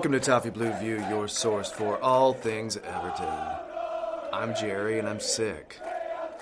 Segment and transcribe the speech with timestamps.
[0.00, 3.28] Welcome to Toffee Blue View, your source for all things Everton.
[4.32, 5.78] I'm Jerry and I'm sick.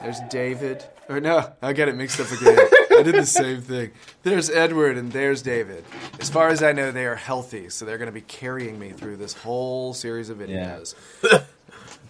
[0.01, 0.85] There's David.
[1.09, 2.57] Or no, I get it mixed up again.
[2.57, 3.91] I did the same thing.
[4.23, 5.85] There's Edward and there's David.
[6.21, 8.91] As far as I know, they are healthy, so they're going to be carrying me
[8.91, 10.95] through this whole series of videos.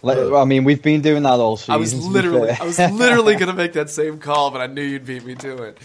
[0.01, 1.73] Like, I mean, we've been doing that all season.
[1.73, 2.51] I was literally.
[2.51, 5.35] I was literally going to make that same call, but I knew you'd beat me
[5.35, 5.77] to it.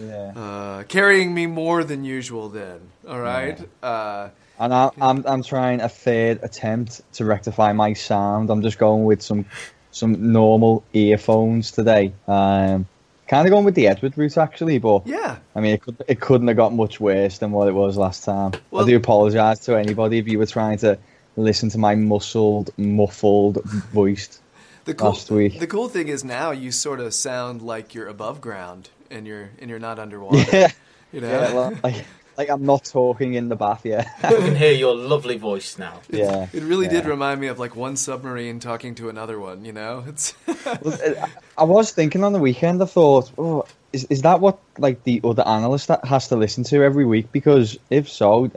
[0.00, 0.32] yeah.
[0.34, 2.80] Uh, carrying me more than usual, then.
[3.06, 3.60] All right.
[3.82, 8.50] Uh, And I, I'm I'm trying a third attempt to rectify my sound.
[8.50, 9.44] I'm just going with some
[9.90, 12.12] some normal earphones today.
[12.26, 12.86] Um,
[13.28, 15.36] kind of going with the Edward route actually, but yeah.
[15.54, 18.24] I mean, it could it couldn't have got much worse than what it was last
[18.24, 18.52] time.
[18.70, 20.98] Well- I do apologise to anybody if you were trying to
[21.36, 24.40] listen to my muscled, muffled voice.
[24.86, 25.60] The cool, last week.
[25.60, 29.50] the cool thing is now you sort of sound like you're above ground and you're
[29.60, 30.44] and you're not underwater.
[30.52, 30.68] Yeah,
[31.12, 31.28] You know?
[31.28, 32.04] yeah, well, like
[32.38, 34.06] like I'm not talking in the bath yet.
[34.22, 36.00] I can hear your lovely voice now.
[36.10, 39.64] yeah, It really did remind me of like one submarine talking to another one.
[39.64, 40.34] You know, it's
[41.58, 42.80] I was thinking on the weekend.
[42.80, 46.62] I thought, oh, is is that what like the other analyst that has to listen
[46.64, 47.32] to every week?
[47.32, 48.50] Because if so,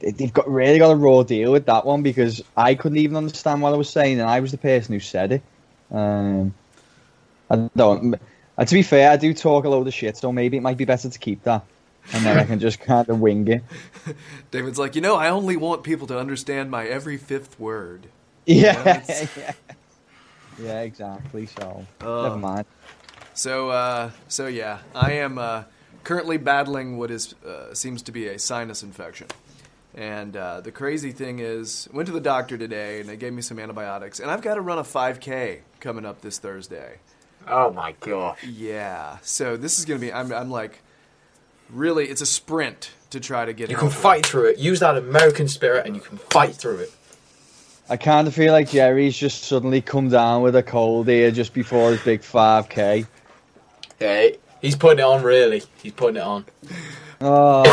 [0.00, 2.02] they- they've got really got a raw deal with that one.
[2.02, 5.00] Because I couldn't even understand what I was saying, and I was the person who
[5.00, 5.42] said it.
[5.92, 6.54] Um,
[7.48, 8.16] I don't.
[8.58, 10.76] And to be fair, I do talk a load of shit, so maybe it might
[10.76, 11.64] be better to keep that,
[12.12, 13.62] and then I can just kind of wing it.
[14.50, 18.06] David's like, you know, I only want people to understand my every fifth word.
[18.46, 19.52] Yeah, it's- yeah,
[20.60, 21.46] yeah, exactly.
[21.46, 22.22] So Oh.
[22.24, 22.66] never mind.
[23.34, 25.64] So, uh, so yeah, I am uh,
[26.04, 29.28] currently battling what is uh, seems to be a sinus infection.
[29.94, 33.42] And uh, the crazy thing is, went to the doctor today, and they gave me
[33.42, 36.96] some antibiotics, and I've got to run a 5K coming up this Thursday.
[37.46, 38.42] Oh my gosh.
[38.42, 40.10] Yeah, so this is gonna be.
[40.12, 40.82] I'm, I'm like,
[41.72, 43.70] really, it's a sprint to try to get.
[43.70, 43.96] You it can over.
[43.96, 44.58] fight through it.
[44.58, 46.92] Use that American spirit and you can fight through it.
[47.90, 51.52] I kind of feel like Jerry's just suddenly come down with a cold here just
[51.52, 53.06] before his big 5k.
[54.00, 54.28] Yeah,
[54.60, 55.62] he's putting it on, really.
[55.82, 56.44] He's putting it on.
[57.20, 57.64] Oh,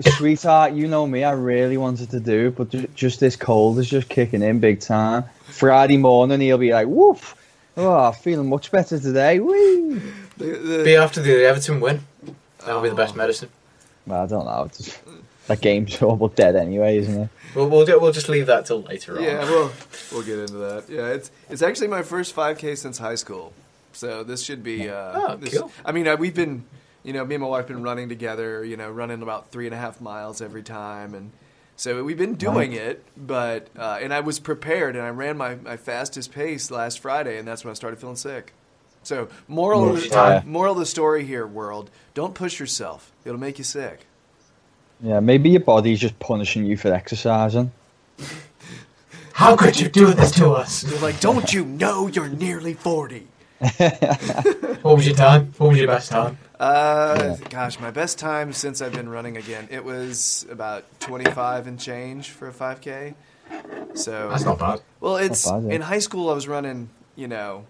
[0.16, 1.24] sweetheart, you know me.
[1.24, 4.80] I really wanted to do it, but just this cold is just kicking in big
[4.80, 5.24] time.
[5.48, 7.34] Friday morning, he'll be like, woof.
[7.76, 9.40] Oh, feeling much better today.
[9.40, 10.00] Whee!
[10.36, 12.00] The- the- Be after the Everton win.
[12.64, 13.48] That'll be the best medicine.
[14.06, 14.64] Well, I don't know.
[14.64, 14.98] It's just,
[15.46, 17.28] that game's almost dead anyway, isn't it?
[17.54, 19.24] We'll, we'll, do, we'll just leave that till later on.
[19.24, 19.72] yeah, we'll
[20.12, 20.84] we'll get into that.
[20.88, 23.52] Yeah, it's it's actually my first 5K since high school,
[23.92, 24.88] so this should be.
[24.88, 25.72] Uh, Oh, this- cool.
[25.84, 26.64] I mean, uh, we've been,
[27.02, 28.64] you know, me and my wife been running together.
[28.64, 31.32] You know, running about three and a half miles every time, and
[31.76, 33.04] so we've been doing it.
[33.16, 37.36] But uh, and I was prepared, and I ran my, my fastest pace last Friday,
[37.38, 38.52] and that's when I started feeling sick.
[39.02, 40.42] So moral of the, Yeah.
[40.44, 44.06] moral of the story here, world: don't push yourself; it'll make you sick.
[45.02, 47.72] Yeah, maybe your body's just punishing you for exercising.
[49.32, 50.84] How could you do this to us?
[50.84, 53.26] You're like, don't you know you're nearly forty?
[54.82, 55.52] What was your time?
[55.58, 56.38] What was your best time?
[56.58, 61.78] Uh, gosh, my best time since I've been running again, it was about 25 and
[61.78, 63.14] change for a 5K.
[63.94, 64.80] So That's not bad.
[65.00, 65.74] Well, it's bad, yeah.
[65.74, 67.66] in high school I was running, you know,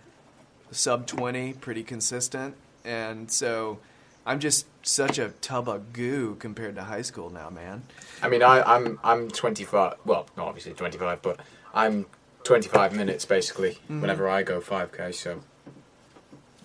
[0.70, 2.54] sub 20, pretty consistent,
[2.84, 3.78] and so
[4.26, 7.82] I'm just such a tub of goo compared to high school now, man.
[8.22, 9.94] I mean, I, I'm I'm 25.
[10.04, 11.40] Well, not obviously 25, but
[11.74, 12.06] I'm
[12.44, 14.00] 25 minutes basically Mm-hmm.
[14.00, 15.14] whenever I go 5k.
[15.14, 15.42] So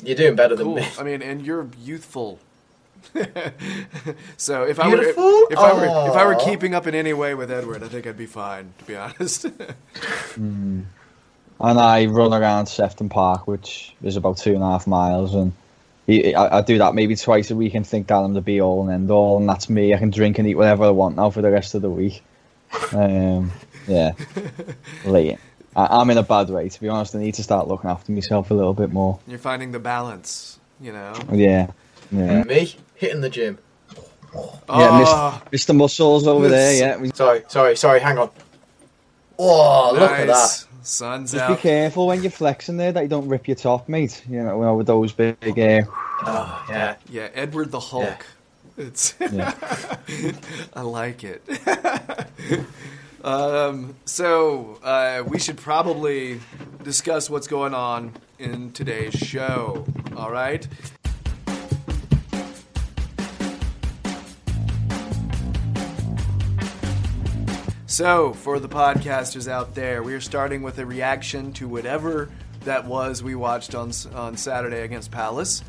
[0.04, 0.76] you're doing better than Cool.
[0.76, 0.88] me.
[1.00, 2.40] I mean, and you're youthful.
[4.38, 5.16] so if I were if,
[5.52, 8.08] if I were if I were keeping up in any way with Edward, I think
[8.08, 9.46] I'd be fine, to be honest.
[11.60, 15.54] And I run around Sefton Park, which is about two and a half miles, and
[16.08, 18.84] I, I do that maybe twice a week and think that I'm the be all
[18.84, 19.94] and end all, and that's me.
[19.94, 22.22] I can drink and eat whatever I want now for the rest of the week.
[22.92, 23.52] Um,
[23.88, 24.12] yeah,
[25.06, 25.38] late.
[25.76, 27.16] I, I'm in a bad way, to be honest.
[27.16, 29.20] I need to start looking after myself a little bit more.
[29.26, 31.14] You're finding the balance, you know.
[31.32, 31.72] Yeah,
[32.12, 32.44] yeah.
[32.44, 33.58] Me hitting the gym.
[34.34, 35.52] Yeah, Oh, Mr.
[35.52, 35.76] Mr.
[35.76, 37.00] Muscles over there.
[37.00, 38.00] Yeah, Sorry, sorry, sorry.
[38.02, 38.30] Hang on.
[39.40, 40.65] Oh, look at that.
[40.86, 40.90] Nice.
[40.90, 44.24] Sun's just be careful when you're flexing there that you don't rip your top, mate.
[44.30, 45.38] You know, with those big.
[45.60, 45.82] Uh,
[46.22, 46.96] Oh, yeah.
[47.10, 48.26] Yeah, Edward the Hulk.
[48.78, 49.54] It's yeah.
[50.74, 51.44] I like it.
[53.24, 56.40] um, so uh, we should probably
[56.84, 59.86] discuss what's going on in today's show.
[60.16, 60.68] All right.
[67.96, 72.28] So, for the podcasters out there, we are starting with a reaction to whatever
[72.66, 75.64] that was we watched on on Saturday against Palace.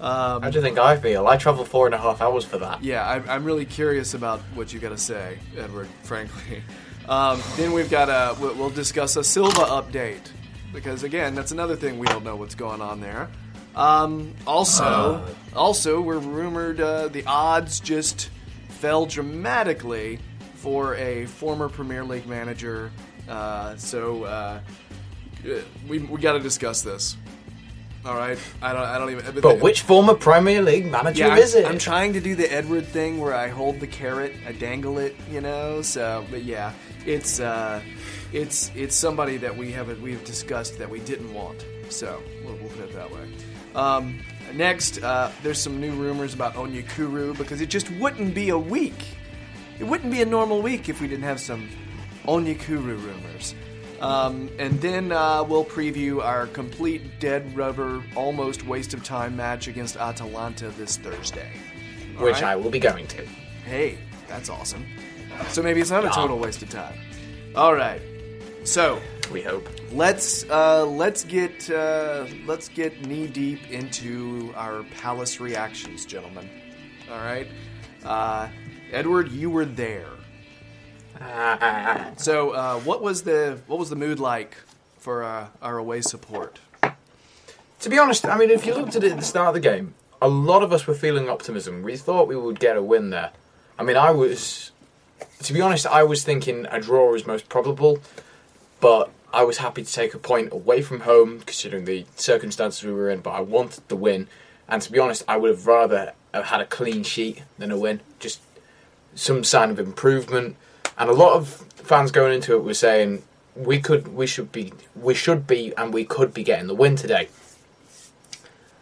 [0.00, 1.26] Um, How do you think I feel?
[1.26, 2.84] I travel four and a half hours for that.
[2.84, 5.88] yeah, I, I'm really curious about what you got to say, Edward.
[6.04, 6.62] Frankly,
[7.08, 10.30] um, then we've got a we'll discuss a Silva update
[10.72, 13.28] because again, that's another thing we don't know what's going on there.
[13.74, 15.26] Um, also,
[15.56, 18.30] also we're rumored uh, the odds just
[18.68, 20.20] fell dramatically
[20.64, 22.90] for a former Premier League manager.
[23.28, 24.60] Uh, so uh,
[25.86, 27.18] we we got to discuss this.
[28.06, 29.40] All right, I don't I don't even.
[29.42, 31.66] But which former Premier League manager yeah, is it?
[31.66, 35.14] I'm trying to do the Edward thing where I hold the carrot, I dangle it,
[35.30, 35.82] you know.
[35.82, 36.72] So, but yeah,
[37.04, 37.82] it's uh,
[38.32, 41.62] it's it's somebody that we haven't we've discussed that we didn't want.
[41.90, 43.28] So we'll, we'll put it that way.
[43.74, 44.20] Um,
[44.54, 49.18] next, uh, there's some new rumors about Onyekuru because it just wouldn't be a week.
[49.78, 51.68] It wouldn't be a normal week if we didn't have some
[52.26, 53.54] Onyekuru rumors.
[54.00, 59.66] Um, and then uh, we'll preview our complete dead rubber, almost waste of time match
[59.68, 61.50] against Atalanta this Thursday.
[62.18, 62.44] All Which right?
[62.44, 63.24] I will be going to.
[63.64, 63.98] Hey,
[64.28, 64.84] that's awesome.
[65.48, 66.94] So maybe it's not a total waste of time.
[67.56, 68.00] All right.
[68.64, 69.00] So
[69.32, 69.68] We hope.
[69.92, 76.48] let's uh, let's get uh, let's get knee deep into our palace reactions, gentlemen.
[77.10, 77.46] All right.
[78.04, 78.48] Uh,
[78.94, 80.06] Edward, you were there.
[82.16, 84.56] So uh, what was the what was the mood like
[84.98, 86.60] for uh, our away support?
[87.80, 89.60] To be honest, I mean, if you looked at it at the start of the
[89.60, 91.82] game, a lot of us were feeling optimism.
[91.82, 93.32] We thought we would get a win there.
[93.78, 94.70] I mean, I was,
[95.42, 97.98] to be honest, I was thinking a draw is most probable,
[98.80, 102.92] but I was happy to take a point away from home, considering the circumstances we
[102.92, 103.20] were in.
[103.20, 104.28] But I wanted the win,
[104.68, 107.78] and to be honest, I would have rather have had a clean sheet than a
[107.78, 108.00] win.
[108.18, 108.40] Just
[109.14, 110.56] some sign of improvement,
[110.98, 113.22] and a lot of fans going into it were saying
[113.56, 116.96] we could, we should be, we should be, and we could be getting the win
[116.96, 117.28] today.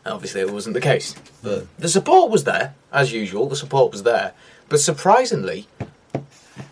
[0.04, 1.14] Obviously, it wasn't the case.
[1.42, 3.48] But the support was there, as usual.
[3.48, 4.32] The support was there,
[4.68, 5.68] but surprisingly,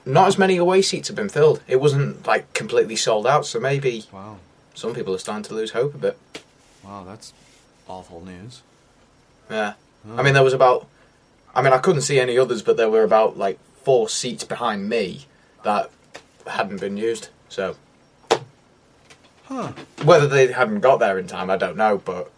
[0.04, 1.62] not as many away seats have been filled.
[1.68, 3.46] It wasn't like completely sold out.
[3.46, 4.38] So maybe Wow,
[4.74, 6.18] some people are starting to lose hope a bit.
[6.82, 7.32] wow, that's
[7.86, 8.62] awful news.
[9.48, 9.74] Yeah,
[10.16, 10.86] I mean, there was about.
[11.54, 14.88] I mean, I couldn't see any others, but there were about like four seats behind
[14.88, 15.26] me
[15.64, 15.90] that
[16.46, 17.28] hadn't been used.
[17.48, 17.76] So,
[19.44, 19.72] Huh?
[20.04, 21.98] whether they hadn't got there in time, I don't know.
[21.98, 22.30] But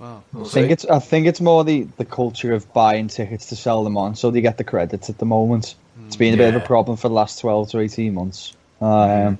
[0.00, 0.22] Wow.
[0.32, 0.72] we'll I think see.
[0.72, 4.14] it's I think it's more the, the culture of buying tickets to sell them on,
[4.16, 5.74] so they get the credits at the moment.
[6.06, 6.60] It's been a bit of Yeah.
[6.60, 8.54] a problem for the last twelve to eighteen months.
[8.80, 9.38] Um,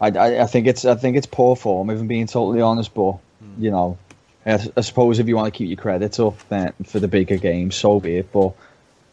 [0.00, 2.94] I, I I think it's I think it's poor form, if I'm being totally honest.
[2.94, 3.18] But
[3.58, 3.98] you know,
[4.46, 7.36] I, I suppose if you want to keep your credits up, then for the bigger
[7.36, 8.32] games, so be it.
[8.32, 8.52] But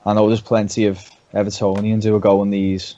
[0.06, 1.00] I know there's plenty of
[1.34, 2.96] Evertonians who are going these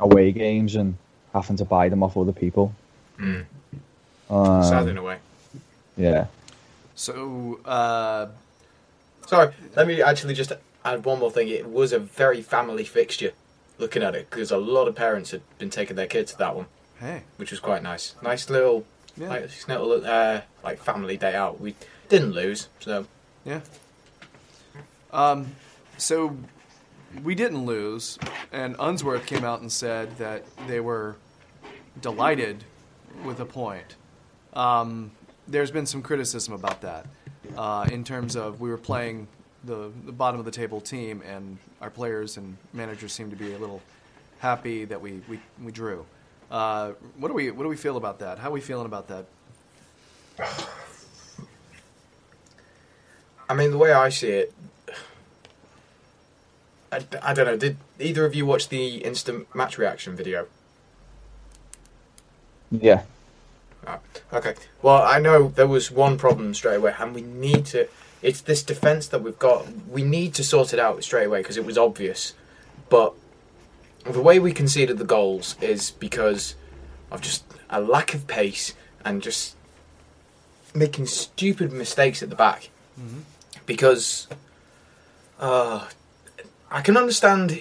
[0.00, 0.96] away games and
[1.32, 2.74] having to buy them off other people.
[3.18, 3.44] Mm.
[4.30, 5.18] Um, sad in a way.
[5.96, 6.26] yeah.
[6.94, 8.26] So, uh,
[9.28, 10.54] Sorry, let me actually just
[10.86, 11.48] add one more thing.
[11.48, 13.32] It was a very family fixture,
[13.76, 16.56] looking at it, because a lot of parents had been taking their kids to that
[16.56, 16.64] one,
[16.98, 18.14] hey, which was quite nice.
[18.22, 18.86] Nice little,
[19.18, 19.28] Yeah.
[19.28, 21.60] nice little uh, like family day out.
[21.60, 21.74] We
[22.08, 23.06] didn't lose, so
[23.44, 23.60] yeah.
[25.12, 25.56] Um,
[25.96, 26.36] so
[27.22, 28.18] we didn't lose,
[28.52, 31.16] and Unsworth came out and said that they were
[32.00, 32.64] delighted
[33.24, 33.96] with a point.
[34.52, 35.10] Um,
[35.46, 37.06] there's been some criticism about that
[37.56, 39.26] uh, in terms of we were playing
[39.64, 43.52] the, the bottom of the table team, and our players and managers seemed to be
[43.54, 43.82] a little
[44.38, 46.04] happy that we, we, we drew.
[46.50, 48.38] Uh, what do we what do we feel about that?
[48.38, 49.26] How are we feeling about that?
[53.48, 54.54] I mean, the way I see it,
[56.92, 57.56] I, I don't know.
[57.56, 60.46] Did either of you watch the instant match reaction video?
[62.70, 63.02] Yeah.
[63.86, 64.00] Ah,
[64.32, 64.54] okay.
[64.82, 67.88] Well, I know there was one problem straight away, and we need to.
[68.20, 69.66] It's this defense that we've got.
[69.88, 72.34] We need to sort it out straight away because it was obvious.
[72.90, 73.14] But
[74.12, 76.54] the way we conceded the goals is because
[77.10, 78.74] of just a lack of pace
[79.04, 79.56] and just
[80.74, 82.70] making stupid mistakes at the back.
[83.66, 84.28] Because
[85.38, 85.86] uh,
[86.70, 87.60] I can understand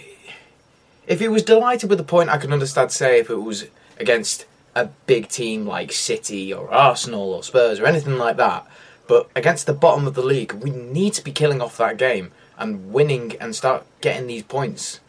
[1.06, 2.30] if he was delighted with the point.
[2.30, 3.68] I can understand, say, if it was
[4.00, 8.66] against a big team like City or Arsenal or Spurs or anything like that.
[9.08, 12.32] But against the bottom of the league, we need to be killing off that game
[12.58, 15.00] and winning and start getting these points.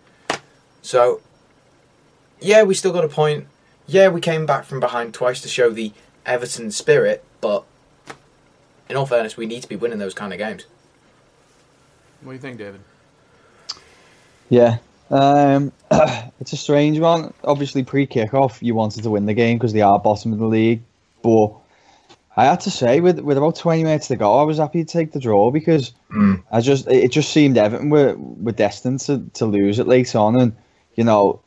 [0.83, 1.21] So,
[2.41, 3.47] yeah, we still got a point.
[3.87, 5.93] Yeah, we came back from behind twice to show the
[6.27, 7.65] Everton spirit, but
[8.89, 10.67] in all fairness, we need to be winning those kind of games.
[12.23, 12.81] What do you think, David?
[14.51, 14.79] Yeah,
[15.11, 15.73] Um,
[16.41, 17.33] it's a strange one.
[17.45, 20.47] Obviously, pre kickoff, you wanted to win the game because they are bottom of the
[20.47, 20.83] league.
[21.23, 21.53] But
[22.37, 24.91] I had to say, with with about twenty minutes to go, I was happy to
[24.91, 26.43] take the draw because Mm.
[26.51, 30.41] I just it just seemed Everton were were destined to, to lose it late on,
[30.41, 30.57] and
[30.95, 31.41] you know,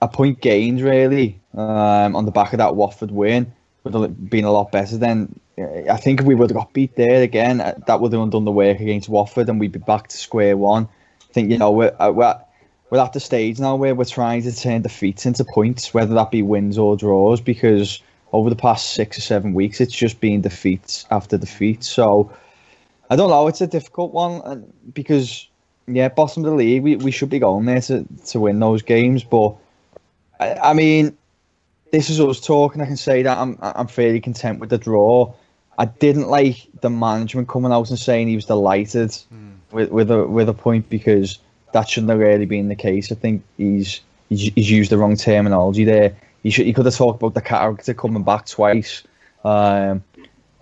[0.00, 3.52] a point gained really um, on the back of that Watford win
[3.84, 4.96] would have been a lot better.
[4.96, 8.22] Then I think if we would have got beat there again, uh, that would have
[8.22, 10.88] undone the work against Watford, and we'd be back to square one.
[11.28, 12.38] I think you know we're uh, we're,
[12.90, 16.30] we're at the stage now where we're trying to turn defeats into points, whether that
[16.30, 18.00] be wins or draws, because
[18.32, 21.82] over the past six or seven weeks, it's just been defeats after defeat.
[21.82, 22.32] So
[23.10, 23.48] I don't know.
[23.48, 24.60] It's a difficult one uh,
[24.92, 25.48] because
[25.86, 28.82] yeah, bottom of the league, we, we should be going there to, to win those
[28.82, 29.24] games.
[29.24, 29.56] But
[30.40, 31.16] I, I mean,
[31.92, 32.80] this is us talking.
[32.82, 35.32] I can say that I'm I'm fairly content with the draw.
[35.78, 39.16] I didn't like the management coming out and saying he was delighted
[39.72, 41.38] with with a with a point because
[41.72, 43.12] that shouldn't have really been the case.
[43.12, 46.16] I think he's he's, he's used the wrong terminology there.
[46.42, 49.02] He should he could have talked about the character coming back twice.
[49.44, 50.02] Um,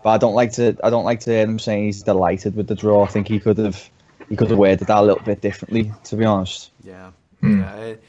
[0.02, 2.68] but I don't like to I don't like to hear him saying he's delighted with
[2.68, 3.04] the draw.
[3.04, 3.88] I think he could have
[4.28, 6.70] he could have worded that a little bit differently, to be honest.
[6.84, 7.60] Yeah, Hmm.
[7.60, 8.04] yeah, it,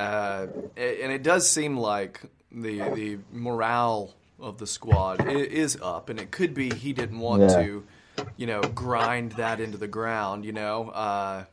[0.00, 2.20] uh, and it does seem like
[2.52, 7.42] the the morale of the squad is up, and it could be he didn't want
[7.42, 7.62] Yeah.
[7.62, 7.84] to,
[8.38, 10.88] you know, grind that into the ground, you know.
[10.90, 11.44] Uh,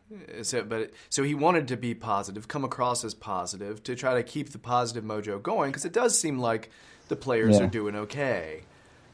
[0.44, 4.24] so, but so he wanted to be positive, come across as positive, to try to
[4.24, 6.70] keep the positive mojo going, because it does seem like
[7.10, 7.66] the players Yeah.
[7.66, 8.62] are doing okay.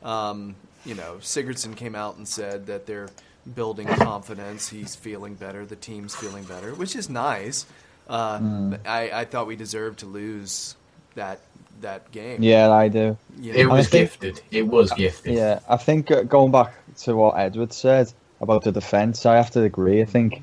[0.03, 3.09] Um, you know, Sigurdsson came out and said that they're
[3.55, 4.69] building confidence.
[4.69, 5.65] He's feeling better.
[5.65, 7.65] The team's feeling better, which is nice.
[8.07, 8.73] Uh, Hmm.
[8.85, 10.75] I, I thought we deserved to lose
[11.15, 11.39] that
[11.81, 12.41] that game.
[12.41, 13.17] Yeah, I do.
[13.39, 14.41] You It was think- gifted.
[14.51, 15.33] It was gifted.
[15.35, 19.51] Yeah, I think uh, going back to what Edward said about the defence, I have
[19.51, 20.01] to agree.
[20.01, 20.41] I think,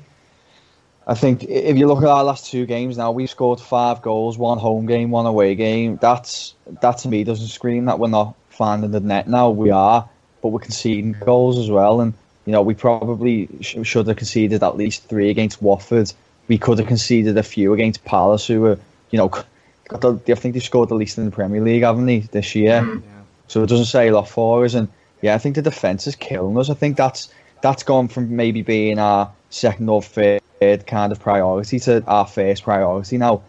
[1.07, 4.37] I think if you look at our last two games now, we've scored five goals,
[4.37, 5.97] one home game, one away game.
[6.01, 9.27] That's that to me doesn't scream that we're not finding the net.
[9.27, 10.07] Now we are,
[10.41, 12.13] but we're conceding goals as well, and
[12.45, 16.11] you know we probably sh- should have conceded at least three against Watford.
[16.51, 18.77] We could have conceded a few against Palace, who were,
[19.09, 22.07] you know, got the, I think they've scored the least in the Premier League, haven't
[22.07, 22.81] they, this year?
[22.81, 23.01] Mm.
[23.01, 23.21] Yeah.
[23.47, 24.73] So it doesn't say a lot for us.
[24.73, 24.89] And
[25.21, 26.69] yeah, I think the defence is killing us.
[26.69, 27.29] I think that's
[27.61, 30.41] that's gone from maybe being our second or third
[30.87, 33.43] kind of priority to our first priority now.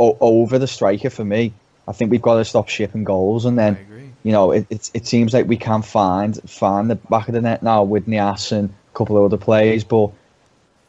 [0.00, 1.52] O- over the striker for me,
[1.86, 3.44] I think we've got to stop shipping goals.
[3.44, 3.78] And then
[4.24, 7.40] you know it, it it seems like we can find find the back of the
[7.40, 10.10] net now with Niasse and a couple of other players, but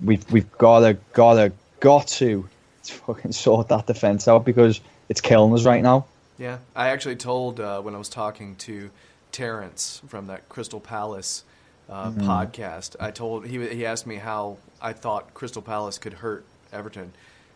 [0.03, 2.47] we've we've got to got to got to
[2.83, 6.05] fucking sort that defence out because it's killing us right now.
[6.37, 8.89] Yeah, I actually told uh, when I was talking to
[9.31, 11.43] Terrence from that Crystal Palace
[11.89, 12.21] uh, Mm-hmm.
[12.29, 12.95] podcast.
[12.99, 17.11] I told he he asked me how I thought Crystal Palace could hurt Everton,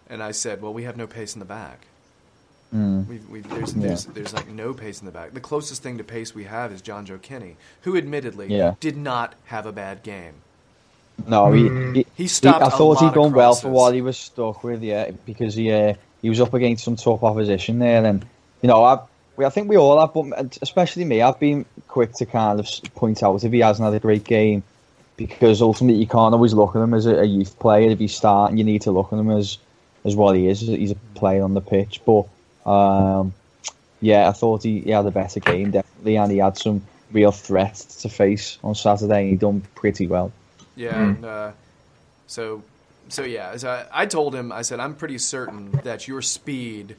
[0.09, 1.87] and I said, "Well, we have no pace in the back.
[2.73, 3.81] We, we, there's, Mm.
[3.81, 3.87] Yeah.
[3.87, 5.33] there's there's like no pace in the back.
[5.33, 8.75] The closest thing to pace we have is Jonjoe Kenny, who admittedly Yeah.
[8.81, 10.33] did not have a bad game.
[11.25, 13.75] No, he, he, He stopped I a thought lot he'd done well for crosses.
[13.75, 17.23] what he was stuck with, yeah, because he uh, he was up against some tough
[17.23, 18.25] opposition there, and
[18.61, 18.99] you know, I
[19.35, 22.67] we, I think we all have, but especially me, I've been quick to kind of
[22.95, 24.63] point out if he hasn't had a great game,
[25.15, 27.89] because ultimately you can't always look at him as a, a youth player.
[27.89, 29.57] If he's starting, you need to look at him as
[30.05, 30.61] as what he is.
[30.61, 32.25] He's a player on the pitch, but
[32.69, 33.33] um,
[34.01, 37.31] yeah, I thought he, he had a better game definitely, and he had some real
[37.31, 40.31] threats to face on Saturday, and he done pretty well.
[40.77, 41.51] Yeah, and, uh,
[42.27, 42.63] so
[43.09, 46.95] so yeah, so I, I told him I said I'm pretty certain that your speed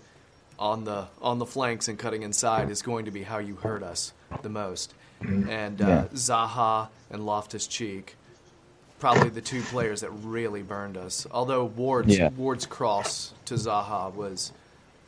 [0.58, 3.82] on the on the flanks and cutting inside is going to be how you hurt
[3.82, 4.92] us the most.
[5.20, 6.04] And uh, Yeah.
[6.14, 8.16] Zaha and Loftus Cheek,
[9.00, 11.26] probably the two players that really burned us.
[11.30, 12.30] Although Ward's Yeah.
[12.36, 14.52] Ward's cross to Zaha was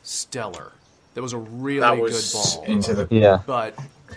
[0.03, 0.71] stellar.
[1.13, 2.63] That was a really That good ball.
[2.65, 3.07] into the.
[3.11, 3.39] Yeah.
[3.45, 3.75] But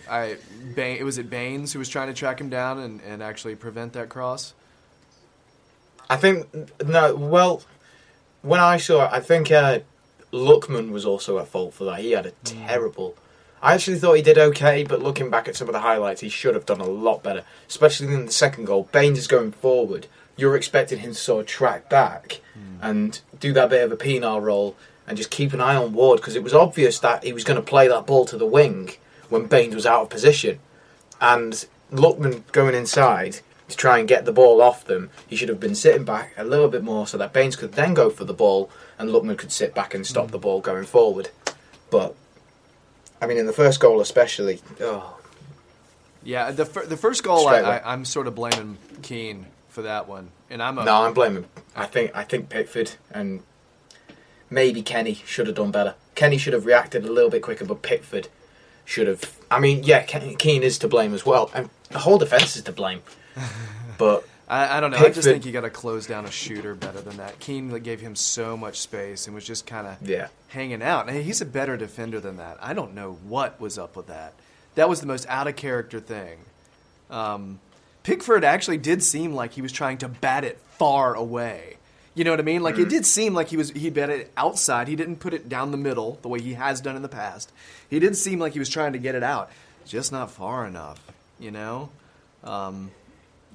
[0.08, 0.36] I,
[0.74, 3.54] Bain, it was it Baines who was trying to track him down and, and actually
[3.54, 4.54] prevent that cross.
[6.08, 6.46] I think
[6.84, 7.14] no.
[7.14, 7.62] Well,
[8.42, 9.80] when I saw it, I think uh,
[10.32, 12.00] Lookman was also at fault for that.
[12.00, 13.16] He had a terrible.
[13.62, 16.28] I actually thought he did okay, but looking back at some of the highlights, he
[16.28, 17.44] should have done a lot better.
[17.66, 20.06] Especially in the second goal, Baines is going forward.
[20.36, 22.40] You're expecting him to sort of track back
[22.82, 26.20] and do that bit of a penal roll and just keep an eye on Ward
[26.20, 28.90] because it was obvious that he was going to play that ball to the wing
[29.34, 30.60] when Baines was out of position
[31.20, 35.60] and Lookman going inside to try and get the ball off them, he should have
[35.60, 38.32] been sitting back a little bit more so that Baines could then go for the
[38.34, 41.30] ball and Lookman could sit back and stop the ball going forward.
[41.90, 42.14] But
[43.20, 45.18] I mean, in the first goal especially, oh,
[46.22, 50.06] Yeah, the fir- the first goal, I, I, I'm sort of blaming Keane for that
[50.08, 51.46] one, and I'm a no, I'm blaming.
[51.74, 53.42] I think I think Pickford and
[54.50, 55.94] maybe Kenny should have done better.
[56.14, 58.28] Kenny should have reacted a little bit quicker, but Pickford
[58.84, 59.36] should have.
[59.50, 62.62] I mean, yeah, Ke- Keane is to blame as well, and the whole defense is
[62.62, 63.02] to blame.
[63.96, 64.96] But I, I don't know.
[64.98, 67.38] I just think you got to close down a shooter better than that.
[67.38, 70.28] Keane like, gave him so much space and was just kind of Yeah.
[70.48, 71.08] hanging out.
[71.08, 72.58] And he's a better defender than that.
[72.60, 74.34] I don't know what was up with that.
[74.74, 76.38] That was the most out of character thing.
[77.08, 77.60] Um,
[78.02, 81.76] Pickford actually did seem like he was trying to bat it far away.
[82.14, 82.62] You know what I mean?
[82.62, 84.86] Like it did seem like he was he bet it outside.
[84.86, 87.50] He didn't put it down the middle the way he has done in the past.
[87.90, 89.50] He did seem like he was trying to get it out,
[89.84, 91.00] just not far enough.
[91.40, 91.90] You know?
[92.44, 92.92] Um,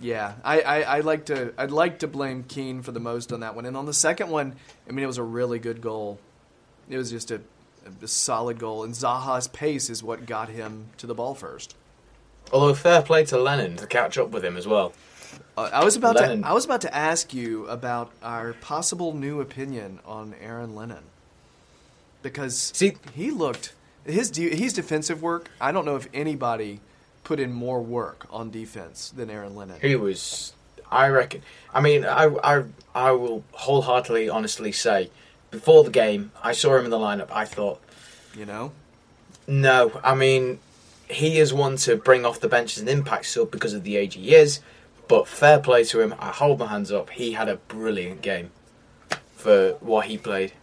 [0.02, 3.40] yeah, I, I, I like to I'd like to blame Keane for the most on
[3.42, 3.66] that one.
[3.66, 4.56] And on the second one,
[4.88, 6.20] I mean it was a really good goal.
[6.90, 7.40] It was just a,
[8.02, 11.76] a solid goal, and Zaha's pace is what got him to the ball first.
[12.52, 14.92] although fair play to Lennon to catch up with him as well.
[15.58, 16.42] Uh, I was about Lennon.
[16.44, 21.04] to I was about to ask you about our possible new opinion on Aaron Lennon
[22.22, 23.74] because See- he looked
[24.06, 25.50] his de- his defensive work.
[25.60, 26.80] I don't know if anybody
[27.24, 29.78] put in more work on defense than Aaron Lennon.
[29.82, 30.54] He was,
[30.90, 31.42] I reckon.
[31.74, 32.64] I mean, I, I,
[32.96, 35.12] I will wholeheartedly, honestly say,
[35.52, 37.30] before the game, I saw him in the lineup.
[37.32, 37.82] I thought,
[38.36, 38.72] You know,
[39.48, 40.00] no.
[40.04, 40.60] I mean,
[41.10, 43.98] he is one to bring off the bench as an impact sub because of the
[43.98, 44.62] age he is.
[45.10, 46.16] But fair play to him.
[46.20, 47.10] I hold my hands up.
[47.10, 48.52] He had a brilliant game
[49.36, 50.54] for what he played.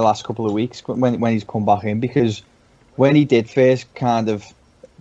[0.00, 2.42] the last couple of weeks when when he's come back in because
[2.96, 4.44] when he did first kind of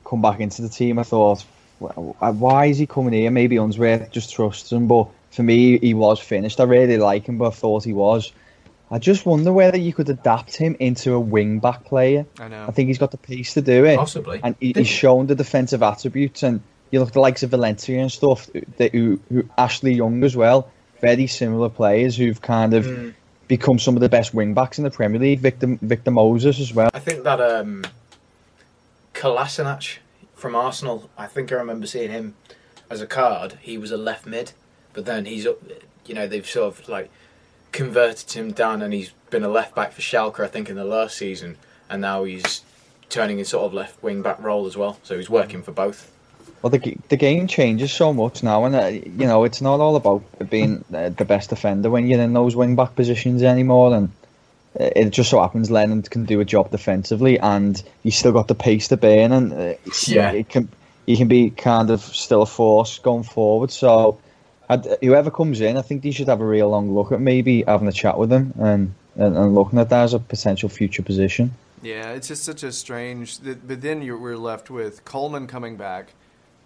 [0.05, 1.45] come back into the team, I thought,
[1.79, 3.31] well, why is he coming here?
[3.31, 6.59] Maybe Unsworth just trusts him, but for me, he was finished.
[6.59, 8.33] I really like him, but I thought he was.
[8.91, 12.25] I just wonder whether you could adapt him into a wing back player.
[12.39, 12.65] I know.
[12.67, 13.97] I think he's got the pace to do it.
[13.97, 14.41] Possibly.
[14.43, 16.41] And he, he's shown the defensive attributes.
[16.41, 20.23] And you look at the likes of Valencia and stuff, that, who, who Ashley Young
[20.23, 20.71] as well,
[21.01, 23.13] very similar players who've kind of Mm.
[23.47, 25.39] become some of the best wing backs in the Premier League.
[25.39, 26.89] Victor, Victor Moses as well.
[26.93, 27.83] I think that um,
[29.13, 29.97] Kolasinac
[30.35, 31.09] from Arsenal.
[31.17, 32.35] I think I remember seeing him
[32.89, 33.57] as a card.
[33.61, 34.53] He was a left mid,
[34.93, 35.57] but then he's up.
[36.05, 37.09] You know, they've sort of like
[37.71, 40.39] converted him down, and he's been a left back for Schalke.
[40.43, 41.57] I think in the last season,
[41.89, 42.61] and now he's
[43.09, 44.99] turning his sort of left wing back role as well.
[45.03, 46.11] So he's working for both.
[46.61, 49.95] Well, the, the game changes so much now, and uh, you know it's not all
[49.95, 53.95] about being uh, the best defender when you're in those wing back positions anymore.
[53.95, 54.09] And
[54.79, 58.47] uh, it just so happens Lennon can do a job defensively, and he's still got
[58.49, 59.73] the pace to burn, and uh,
[60.07, 60.31] Yeah.
[60.31, 60.67] it can
[61.05, 63.71] he can be kind of still a force going forward.
[63.71, 64.19] So
[64.69, 67.63] I'd, whoever comes in, I think they should have a real long look at maybe
[67.63, 71.03] having a chat with him and and, and looking at that as a potential future
[71.03, 71.53] position.
[71.81, 73.39] Yeah, it's just such a strange.
[73.41, 76.13] But then you're, we're left with Coleman coming back,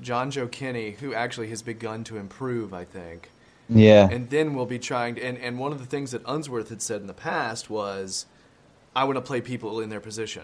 [0.02, 3.30] Jonjoe Kenny, who actually has begun to improve, I think.
[3.70, 5.24] Yeah, And then we'll be trying to.
[5.24, 8.26] And, and one of the things that Unsworth had said in the past was,
[8.96, 10.44] I want to play people in their position.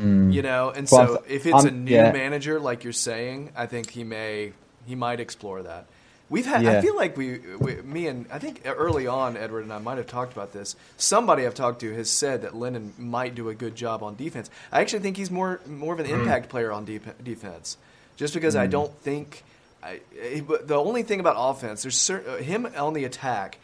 [0.00, 0.32] Mm.
[0.32, 2.12] You know, and Well, so if it's a I'm- new yeah.
[2.12, 4.52] manager, like you're saying, I think he may
[4.86, 5.86] he might explore that.
[6.30, 6.64] We've had.
[6.64, 9.98] I feel like we, we, me and I think early on, Edward and I might
[9.98, 10.76] have talked about this.
[10.96, 14.48] Somebody I've talked to has said that Lennon might do a good job on defense.
[14.72, 16.20] I actually think he's more more of an mm.
[16.20, 17.76] impact player on dep defense,
[18.16, 19.44] just because I don't think.
[19.82, 20.00] I,
[20.32, 23.58] he- but the only thing about offense, there's cer- uh, him on the attack.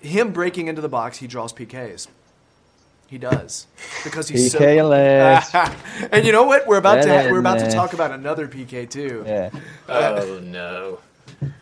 [0.00, 2.06] Him breaking into the box, he draws PKs.
[3.08, 3.66] He does
[4.04, 4.58] because he's so.
[4.60, 6.08] PK alert.
[6.12, 6.66] and you know what?
[6.66, 9.24] We're about to Lennon, we're about to uh, talk about another PK too.
[9.26, 9.50] yeah.
[9.88, 10.98] Oh no!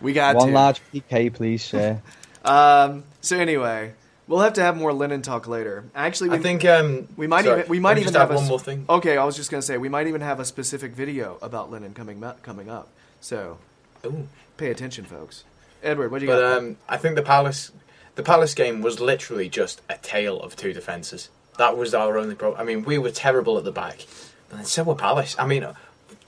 [0.01, 0.53] We got One to.
[0.55, 2.01] large PK, please, sir.
[2.45, 3.93] Um, so anyway,
[4.29, 5.85] we'll have to have more Lennon talk later.
[5.95, 8.45] Actually, we I think um, we might sorry, even we might even have a one
[8.45, 8.85] s- more thing.
[8.89, 11.95] Okay, I was just gonna say we might even have a specific video about Lennon
[11.95, 12.89] coming coming up.
[13.21, 13.59] So
[14.05, 14.29] Ooh.
[14.57, 15.45] pay attention, folks.
[15.83, 16.59] Edward, what do you But got?
[16.59, 17.71] um, I think the Palace,
[18.17, 21.29] the Palace game was literally just a tale of two defenses.
[21.59, 22.61] That was our only problem.
[22.61, 24.05] I mean, we were terrible at the back,
[24.49, 25.37] but then so were Palace.
[25.39, 25.67] I mean,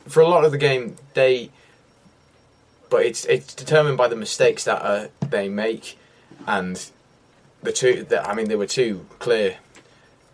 [0.06, 1.50] for a lot of the game, they.
[2.90, 5.98] But it's it's determined by the mistakes that uh, they make,
[6.46, 6.90] and
[7.62, 8.05] the two.
[8.05, 9.57] The, I mean, there were two clear,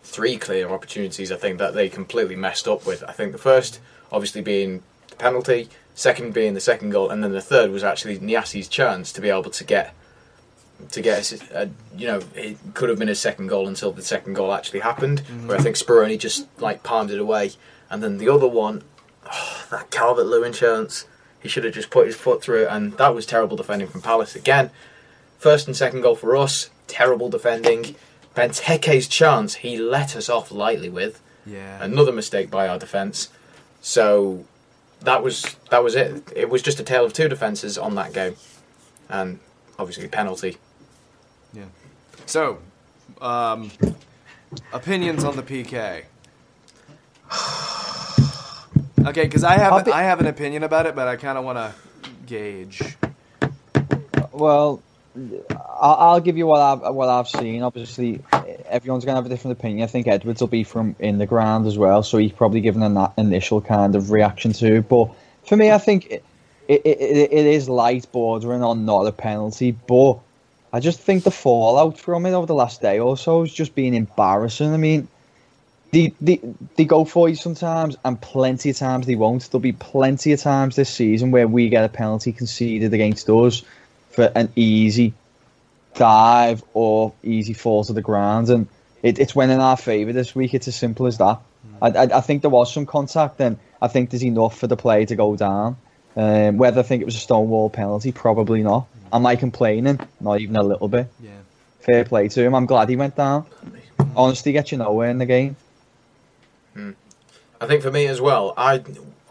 [0.03, 1.31] three clear opportunities.
[1.31, 3.03] I think that they completely messed up with.
[3.03, 3.79] I think the first,
[4.11, 8.19] obviously, being the penalty, second being the second goal, and then the third was actually
[8.19, 9.95] Niasse's chance to be able to get
[10.91, 14.01] to get a, a- you know it could have been his second goal until the
[14.01, 15.47] second goal actually happened mm-hmm.
[15.47, 17.51] where I think Speroni just like palmed it away
[17.89, 18.83] and then the other one
[19.25, 21.05] oh, that Calvert Lewin chance
[21.39, 24.01] he should have just put his foot through it and that was terrible defending from
[24.01, 24.69] Palace again
[25.37, 27.95] first and second goal for us terrible defending.
[28.35, 31.21] Benteke's chance he let us off lightly with.
[31.45, 33.29] Yeah, another mistake by our defence.
[33.81, 34.45] So
[35.01, 36.23] that was that was it.
[36.35, 38.35] It was just a tale of two defences on that game.
[39.07, 39.39] And
[39.77, 40.57] obviously penalty.
[41.53, 41.65] Yeah.
[42.25, 42.59] So,
[43.21, 43.71] um,
[44.73, 46.05] opinions on the PK.
[49.07, 51.45] Okay, because I have be- I have an opinion about it, but I kind of
[51.45, 51.75] want to
[52.25, 52.97] gauge.
[54.31, 54.81] Well,
[55.49, 57.61] I'll, I'll give you what I've what I've seen.
[57.61, 58.21] Obviously,
[58.67, 59.83] everyone's going to have a different opinion.
[59.83, 62.83] I think Edwards will be from in the ground as well, so he's probably given
[62.83, 64.77] a na- initial kind of reaction to.
[64.77, 64.89] it.
[64.89, 65.09] But
[65.47, 66.23] for me, I think it,
[66.67, 69.71] it, it, it is light bordering on not a penalty.
[69.71, 70.19] But
[70.73, 73.75] I just think the fallout from it over the last day or so has just
[73.75, 74.73] been embarrassing.
[74.73, 75.07] I mean,
[75.91, 76.41] they, they,
[76.75, 79.49] they go for you sometimes, and plenty of times they won't.
[79.49, 83.63] There'll be plenty of times this season where we get a penalty conceded against us
[84.15, 85.13] for an easy
[85.95, 88.67] dive or easy fall to the ground, and
[89.03, 90.53] it, it's went in our favour this week.
[90.53, 91.39] It's as simple as that.
[91.81, 94.77] I, I, I think there was some contact, and I think there's enough for the
[94.77, 95.77] play to go down.
[96.15, 98.87] Um, whether I think it was a stonewall penalty, probably not.
[99.11, 99.99] Am I complaining?
[100.21, 101.07] Not even a little bit.
[101.21, 101.31] Yeah.
[101.81, 102.55] Fair play to him.
[102.55, 103.45] I'm glad he went down.
[104.15, 105.57] Honestly, get you nowhere in the game.
[107.59, 108.81] I think for me as well, I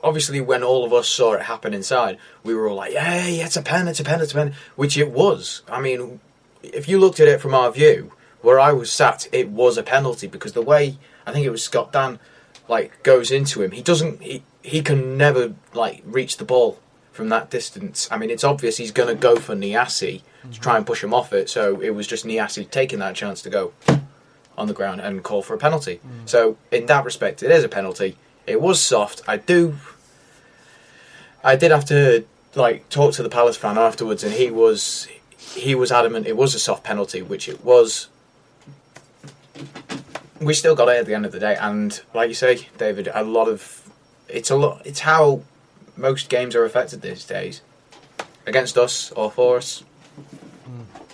[0.04, 3.56] obviously when all of us saw it happen inside, we were all like, "Hey, it's
[3.56, 5.62] a pen, it's a pen, it's a pen," which it was.
[5.68, 6.20] I mean,
[6.62, 8.12] if you looked at it from our view,
[8.42, 11.64] where I was sat, it was a penalty because the way I think it was
[11.64, 12.20] Scott Dann
[12.68, 16.78] like goes into him, he doesn't, he he can never like reach the ball
[17.12, 18.08] from that distance.
[18.10, 21.14] I mean, it's obvious he's going to go for Niasse to try and push him
[21.14, 21.48] off it.
[21.48, 23.72] So it was just Niasse taking that chance to go
[24.58, 26.00] on the ground and call for a penalty.
[26.04, 26.28] Mm.
[26.28, 28.16] So in that respect, it is a penalty.
[28.46, 29.22] It was soft.
[29.26, 29.76] I do.
[31.44, 35.06] I did have to like talk to the Palace fan afterwards, and he was
[35.38, 38.08] he was adamant it was a soft penalty, which it was.
[40.40, 43.08] We still got it at the end of the day, and like you say, David,
[43.14, 43.90] a lot of
[44.28, 44.82] it's a lot.
[44.86, 45.42] It's how
[45.96, 47.60] most games are affected these days,
[48.46, 49.84] against us or for us.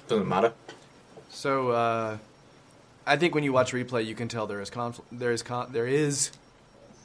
[0.08, 0.52] Doesn't matter.
[1.28, 2.18] So uh,
[3.06, 5.72] I think when you watch replay, you can tell there is conf- there is con-
[5.72, 6.30] there is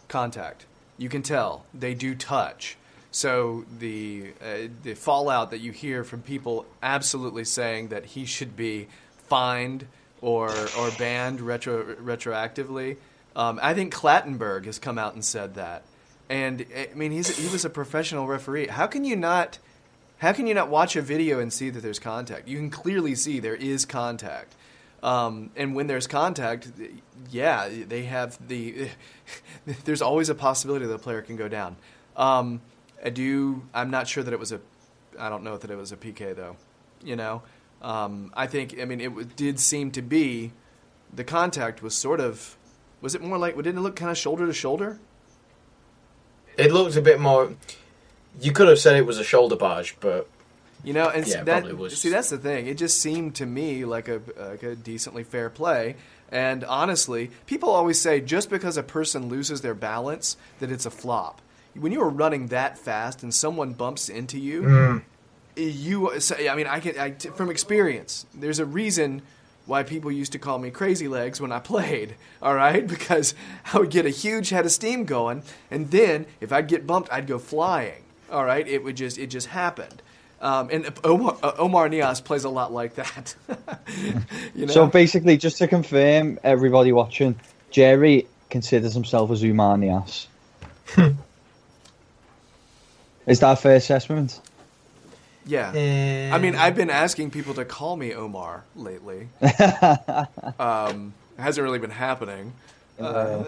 [0.08, 0.66] contact.
[0.98, 2.78] You can tell they do touch.
[3.16, 8.58] So the uh, the fallout that you hear from people absolutely saying that he should
[8.58, 8.90] be
[9.30, 9.88] fined
[10.20, 12.98] or or banned retro retroactively.
[13.34, 15.84] Um, I think Clattenburg has come out and said that.
[16.30, 18.68] And I mean, he's he was a professional referee.
[18.68, 19.60] How can you not?
[20.18, 22.50] How can you not watch a video and see that there's contact?
[22.50, 24.56] You can clearly see there is contact.
[25.02, 26.68] Um, and when there's contact,
[27.32, 28.90] yeah, they have the.
[29.86, 31.78] there's always a possibility that the player can go down.
[32.18, 32.60] Um,
[33.06, 33.62] I do.
[33.74, 34.60] I'm not sure that it was a.
[35.18, 36.58] I don't know that it was a PK though.
[37.04, 37.44] You know,
[37.82, 38.76] um, I think.
[38.82, 40.52] I mean, it w- did seem to be.
[41.14, 42.58] The contact was sort of.
[43.02, 43.56] Was it more like?
[43.56, 45.00] Didn't it look kind of shoulder to shoulder?
[46.58, 47.54] It looked a bit more.
[48.42, 50.28] You could have said it was a shoulder barge, but
[50.84, 52.68] You know, and Yeah, that, see that's the thing.
[52.68, 55.96] It just seemed to me like a like a decently fair play.
[56.32, 60.92] And honestly, people always say just because a person loses their balance that it's a
[60.92, 61.42] flop.
[61.76, 65.02] When you are running that fast and someone bumps into you,
[65.56, 68.26] you say, I mean, I can I, t- from experience.
[68.34, 69.22] There's a reason
[69.66, 72.16] why people used to call me crazy legs when I played.
[72.42, 73.34] All right, because
[73.74, 77.12] I would get a huge head of steam going, and then if I'd get bumped,
[77.12, 78.04] I'd go flying.
[78.32, 80.02] All right, it would just it just happened.
[80.42, 83.36] Um, and Omar, uh, Omar Niasse plays a lot like that.
[84.56, 87.36] you know, So basically, just to confirm, everybody watching,
[87.72, 90.28] Jerry considers himself as Omar Niasse.
[93.28, 94.40] Is that a fair assessment?
[95.46, 96.32] yeah.
[96.34, 99.30] I mean, I've been asking people to call me Omar lately.
[100.60, 102.54] um, it hasn't really been happening.
[103.00, 103.44] Uh,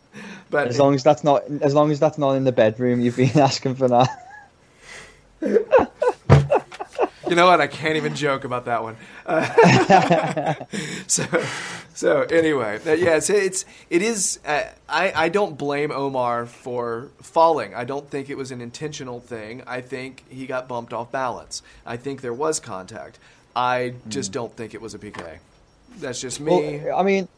[0.50, 3.16] but As long as that's not, as long as that's not in the bedroom, you've
[3.16, 4.08] been asking for that.
[7.32, 7.62] You know what?
[7.62, 8.98] I can't even joke about that one.
[9.24, 10.54] Uh,
[11.06, 11.24] so,
[11.94, 14.38] so anyway, yeah, it's it's it is.
[14.44, 17.74] Uh, I I don't blame Omar for falling.
[17.74, 19.62] I don't think it was an intentional thing.
[19.66, 21.62] I think he got bumped off balance.
[21.86, 23.18] I think there was contact.
[23.56, 25.38] I just don't think it was a PK.
[26.00, 26.82] That's just me.
[26.84, 27.28] Well, I mean,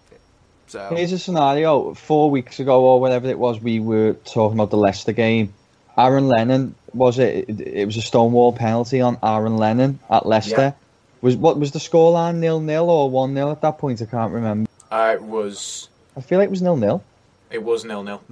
[0.66, 1.94] so Here's a scenario.
[1.94, 5.54] Four weeks ago, or whatever it was, we were talking about the Leicester game.
[5.96, 7.48] Aaron Lennon was it?
[7.48, 10.56] It, it was a stonewall penalty on Aaron Lennon at Leicester.
[10.56, 10.72] Yeah.
[11.20, 14.02] Was what was the scoreline nil nil or one 0 at that point?
[14.02, 14.68] I can't remember.
[14.90, 17.02] uh, it was I feel like it was nil nil.
[17.50, 18.22] it was nil nil.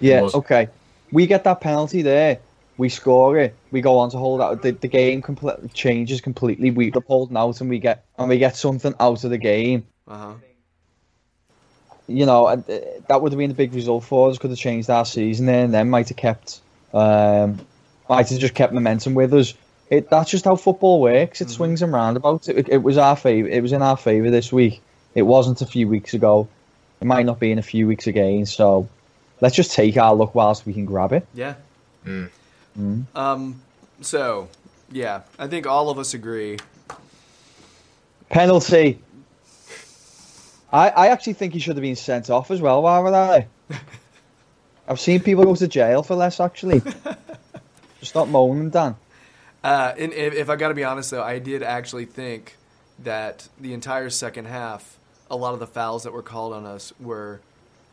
[0.00, 0.28] Yeah.
[0.34, 0.68] Okay.
[1.10, 2.38] We get that penalty there.
[2.78, 3.54] We score it.
[3.70, 4.62] We go on to hold out.
[4.62, 6.70] The, the game completely changes completely.
[6.70, 9.38] We end up holding out, and we get and we get something out of the
[9.38, 9.84] game.
[10.08, 10.34] uh-huh.
[12.08, 14.38] you know, and, uh, that would have been a big result for us.
[14.38, 16.61] Could have changed our season there, and then might have kept,
[16.92, 17.60] um,
[18.08, 19.54] might have just kept momentum with us.
[19.90, 21.40] it, that's just how football works.
[21.40, 22.48] It swings and roundabouts.
[22.48, 23.48] It, it was our favor.
[23.48, 24.80] It was in our favor this week.
[25.14, 26.48] It wasn't a few weeks ago.
[27.00, 28.46] It might not be in a few weeks again.
[28.46, 28.88] So
[29.40, 31.26] let's just take our luck whilst we can grab it.
[31.34, 31.54] Yeah.
[32.06, 32.30] Mm.
[33.14, 33.60] Um.
[34.00, 34.48] So,
[34.90, 36.58] yeah, I think all of us agree.
[38.30, 38.98] Penalty.
[40.72, 42.82] I, I actually think he should have been sent off as well.
[42.82, 43.46] Why would I?
[44.88, 46.40] I've seen people go to jail for less.
[46.40, 46.80] Actually,
[48.02, 48.96] Stop not moaning, Dan.
[49.62, 52.56] Uh, and if, if I got to be honest, though, I did actually think
[52.98, 54.98] that the entire second half,
[55.30, 57.40] a lot of the fouls that were called on us were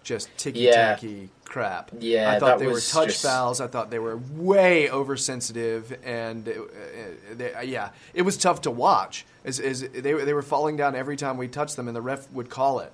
[0.03, 1.91] just ticky tacky crap.
[1.99, 3.61] Yeah, I thought that they were touch just- fouls.
[3.61, 8.61] I thought they were way oversensitive, and uh, uh, they, uh, yeah, it was tough
[8.61, 9.25] to watch.
[9.45, 12.29] As, as they they were falling down every time we touched them, and the ref
[12.31, 12.91] would call it.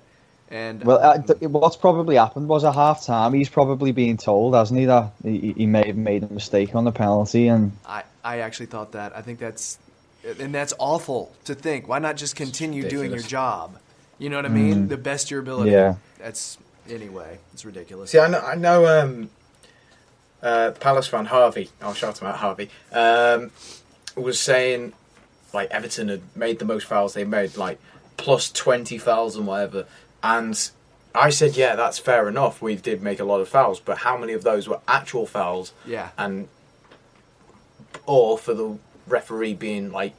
[0.50, 4.54] And Well, uh, th- what's probably happened was at half time, he's probably been told,
[4.54, 7.48] hasn't he, that he, he may have made a mistake on the penalty.
[7.48, 9.16] And I, I actually thought that.
[9.16, 9.78] I think that's,
[10.38, 11.88] and that's awful to think.
[11.88, 13.76] Why not just continue doing your job?
[14.18, 14.88] You know what I mean?
[14.88, 15.72] The best of your ability.
[15.72, 15.96] Yeah.
[16.18, 17.38] That's anyway.
[17.52, 18.10] It's ridiculous.
[18.10, 19.30] See, I know, I know um,
[20.42, 23.50] uh, Palace fan Harvey, I'll shout him out, Harvey, um,
[24.16, 24.92] was saying
[25.52, 27.78] like Everton had made the most fouls they made, like
[28.16, 29.86] plus 20 fouls whatever.
[30.22, 30.70] And
[31.14, 32.60] I said, yeah, that's fair enough.
[32.60, 35.72] We did make a lot of fouls, but how many of those were actual fouls?
[35.86, 36.10] Yeah.
[36.18, 36.48] And
[38.06, 40.14] or for the referee being like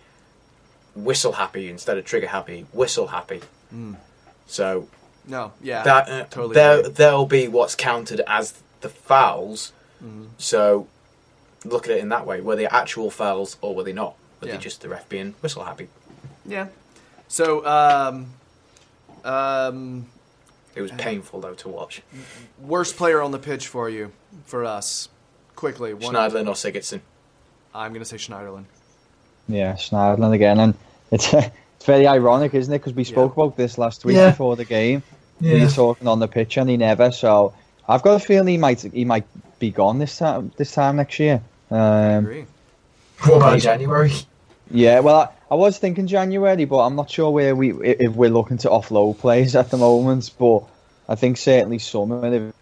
[0.96, 3.42] whistle happy instead of trigger happy, whistle happy.
[4.48, 4.88] So
[5.28, 5.54] No.
[5.62, 5.84] Yeah.
[5.84, 6.54] that uh, totally.
[6.56, 6.92] there agree.
[6.92, 9.74] there'll be what's counted as the fouls.
[10.04, 10.26] Mm-hmm.
[10.38, 10.88] So
[11.66, 14.16] look at it in that way: were they actual fouls or were they not?
[14.42, 14.54] Were Yeah.
[14.54, 15.90] they just the ref being whistle happy?
[16.46, 16.68] Yeah.
[17.28, 18.28] So, um,
[19.24, 20.06] um,
[20.76, 22.02] It was painful though to watch.
[22.62, 24.12] worst player on the pitch for you,
[24.46, 25.10] for us,
[25.56, 25.94] quickly.
[25.94, 26.14] One.
[26.14, 27.02] Schneiderlin or Sigurdsson?
[27.74, 28.66] I'm gonna say Schneiderlin.
[29.48, 30.60] yeah, Schneiderlin again.
[30.60, 30.74] And
[31.12, 32.80] it's, it's very ironic, isn't it?
[32.80, 33.44] Because we spoke Yeah.
[33.44, 34.30] about this last week Yeah.
[34.32, 35.04] before the game.
[35.40, 37.12] We were talking on the pitch and he never.
[37.12, 37.54] So
[37.88, 39.26] I've got a feeling he might he might
[39.60, 41.42] be gone this time this time next year.
[41.70, 41.76] I
[42.16, 42.46] Um, agree.
[43.24, 44.12] What about January?
[44.72, 48.30] Yeah, well, I, I was thinking January, but I'm not sure where we if we're
[48.30, 50.32] looking to offload players at the moment.
[50.38, 50.64] But
[51.10, 52.54] I think certainly summer, if,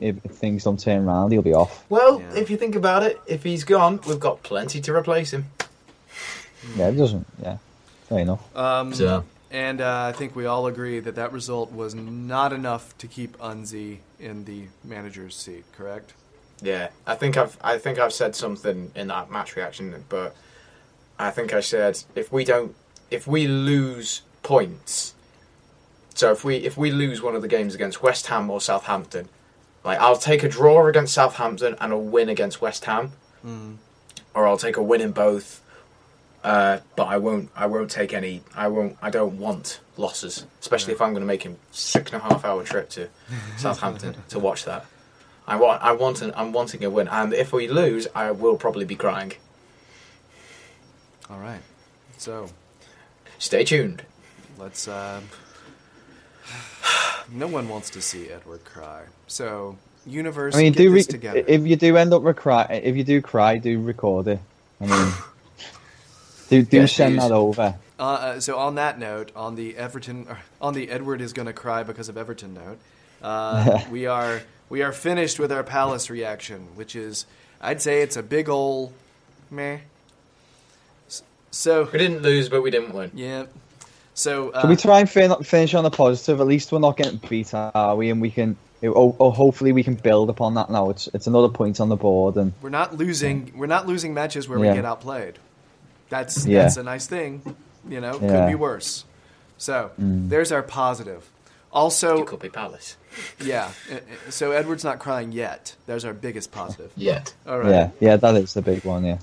[0.00, 1.84] if, if things don't turn around, he'll be off.
[1.88, 2.34] Well, Yeah.
[2.40, 5.46] if you think about it, if he's gone, we've got plenty to replace him.
[6.76, 7.26] Yeah, it doesn't.
[7.42, 7.58] Yeah,
[8.08, 8.56] fair enough.
[8.56, 12.96] Um, So- And uh, I think we all agree that that result was not enough
[12.98, 15.64] to keep Unzi in the manager's seat.
[15.76, 16.14] Correct?
[16.62, 20.34] Yeah, I think I've I think I've said something in that match reaction, but
[21.18, 22.74] I think I said if we don't
[23.10, 25.14] if we lose points,
[26.14, 29.28] so if we if we lose one of the games against West Ham or Southampton,
[29.84, 33.12] like I'll take a draw against Southampton and a win against West Ham,
[34.34, 35.60] or I'll take a win in both.
[36.44, 37.50] Uh, but I won't.
[37.54, 38.42] I won't take any.
[38.54, 38.96] I won't.
[39.00, 42.44] I don't want losses, especially if I'm going to make a six and a half
[42.44, 43.08] hour trip to
[43.58, 44.84] Southampton to watch that.
[45.46, 45.82] I want.
[45.82, 46.20] I want.
[46.20, 49.34] An, I'm wanting a win, and if we lose, I will probably be crying.
[51.32, 51.60] All right.
[52.18, 52.48] So
[53.38, 54.02] Stay tuned.
[54.58, 54.86] let's.
[54.86, 55.20] Uh,
[57.32, 59.04] no one wants to see Edward cry.
[59.26, 61.44] So universe, I mean, get do this re- together.
[61.46, 64.40] if you do end up recry, if you do cry, do record it.
[64.80, 65.12] I mean,
[66.48, 67.22] do do Yeah, send please.
[67.22, 67.74] that over.
[67.98, 71.46] Uh, uh, so on that note, on the Everton, or on the Edward is going
[71.46, 72.78] to cry because of Everton note,
[73.22, 77.24] uh, we are we are finished with our Palace reaction, which is
[77.60, 78.92] I'd say it's a big ol'
[79.50, 79.78] meh.
[81.52, 83.10] S- So We didn't lose, but we didn't win.
[83.14, 83.44] yeah,
[84.14, 86.40] so uh, Can we try and fin- finish on a positive?
[86.40, 88.10] At least we're not getting beat, are we?
[88.10, 90.70] And we can, oh, oh, hopefully, we can build upon that.
[90.70, 94.12] Now it's it's another point on the board, and we're not losing we're not losing
[94.14, 94.70] matches where Yeah.
[94.72, 95.38] we get outplayed.
[96.10, 96.62] That's Yeah.
[96.62, 97.56] that's a nice thing,
[97.88, 98.18] you know.
[98.18, 99.04] Could be worse.
[99.58, 100.28] So Mm.
[100.28, 101.28] there's our positive.
[101.72, 102.96] Also, It could be Palace.
[103.40, 103.70] yeah.
[103.90, 105.74] uh, uh, So Edward's not crying yet.
[105.86, 106.90] There's our biggest positive.
[106.96, 107.32] Yet.
[107.46, 107.70] All right.
[107.70, 109.04] yeah, yeah, that is the big one.
[109.06, 109.18] Yeah.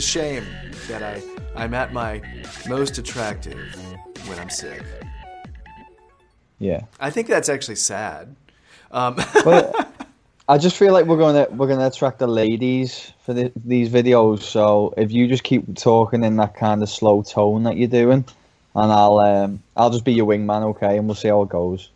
[0.00, 0.46] A shame
[0.88, 1.22] that I
[1.54, 2.22] I'm at my
[2.66, 3.58] most attractive
[4.26, 4.82] when I'm sick.
[6.58, 6.84] Yeah.
[6.98, 8.34] I think that's actually sad.
[8.92, 10.08] Um, But
[10.48, 14.40] I just feel like we're gonna we're gonna attract the ladies for the, these videos.
[14.40, 18.24] So if you just keep talking in that kind of slow tone that you're doing,
[18.74, 21.90] and I'll um I'll just be your wingman, okay, and we'll see how it goes.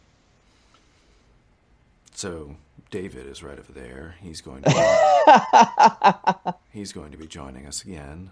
[2.12, 2.54] so
[2.94, 4.14] David is right over there.
[4.20, 8.30] He's going to he's going to be joining us again.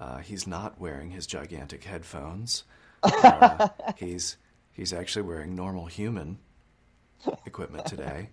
[0.00, 2.64] Uh, he's not wearing his gigantic headphones.
[3.04, 4.38] Uh, he's
[4.72, 6.38] he's actually wearing normal human
[7.46, 8.30] equipment today.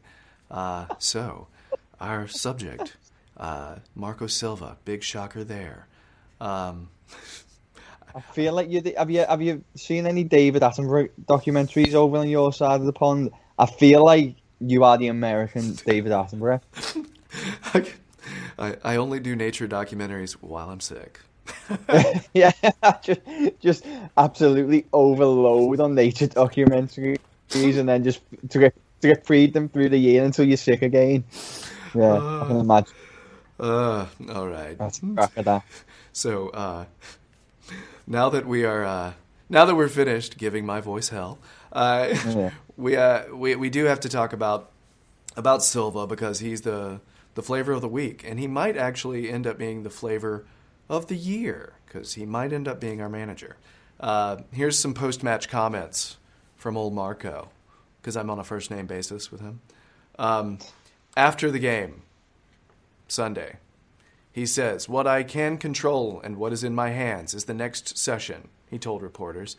[0.49, 1.47] Uh, so,
[1.99, 2.97] our subject,
[3.37, 5.87] uh, Marco Silva, big shocker there.
[6.41, 6.89] Um,
[8.15, 12.29] I feel like you have you have you seen any David Attenborough documentaries over on
[12.29, 13.29] your side of the pond?
[13.59, 16.61] I feel like you are the American David Attenborough.
[18.57, 21.19] I, I only do nature documentaries while I'm sick.
[22.33, 22.51] yeah,
[23.03, 23.21] just,
[23.59, 23.85] just
[24.17, 27.17] absolutely overload on nature documentaries,
[27.53, 30.81] and then just to get to get feed them through the year until you're sick
[30.81, 31.23] again.
[31.93, 32.93] Yeah, I can imagine.
[33.59, 34.77] Uh, all right.
[34.77, 35.63] That's that.
[36.11, 36.85] So, uh,
[38.07, 39.13] now that we are, uh,
[39.49, 41.39] now that we're finished giving my voice hell,
[41.71, 42.51] uh, Yeah.
[42.77, 44.71] We, uh, we we do have to talk about
[45.37, 46.99] about Silva because he's the
[47.35, 50.45] the flavor of the week, and he might actually end up being the flavor
[50.89, 53.57] of the year because he might end up being our manager.
[53.99, 56.17] Uh, here's some post match comments
[56.55, 57.49] from old Marco
[58.01, 59.61] because I'm on a first name basis with him.
[60.19, 60.59] Um,
[61.17, 62.03] after the game,
[63.07, 63.57] Sunday,
[64.31, 67.97] he says, What I can control and what is in my hands is the next
[67.97, 69.57] session, he told reporters.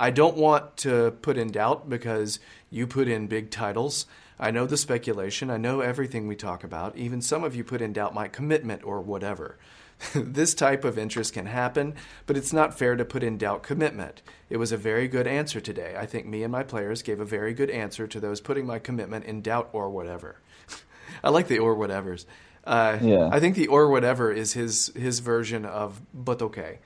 [0.00, 2.38] I don't want to put in doubt because
[2.70, 4.06] you put in big titles.
[4.38, 5.50] I know the speculation.
[5.50, 6.96] I know everything we talk about.
[6.96, 9.58] Even some of you put in doubt my commitment or whatever.
[10.14, 11.94] this type of interest can happen,
[12.26, 14.22] but it's not fair to put in doubt commitment.
[14.48, 15.96] It was a very good answer today.
[15.98, 18.78] I think me and my players gave a very good answer to those putting my
[18.78, 20.36] commitment in doubt or whatever.
[21.24, 22.26] I like the or whatevers.
[22.64, 23.28] Uh, Yeah.
[23.32, 26.78] I think the or whatever is his his version of but okay.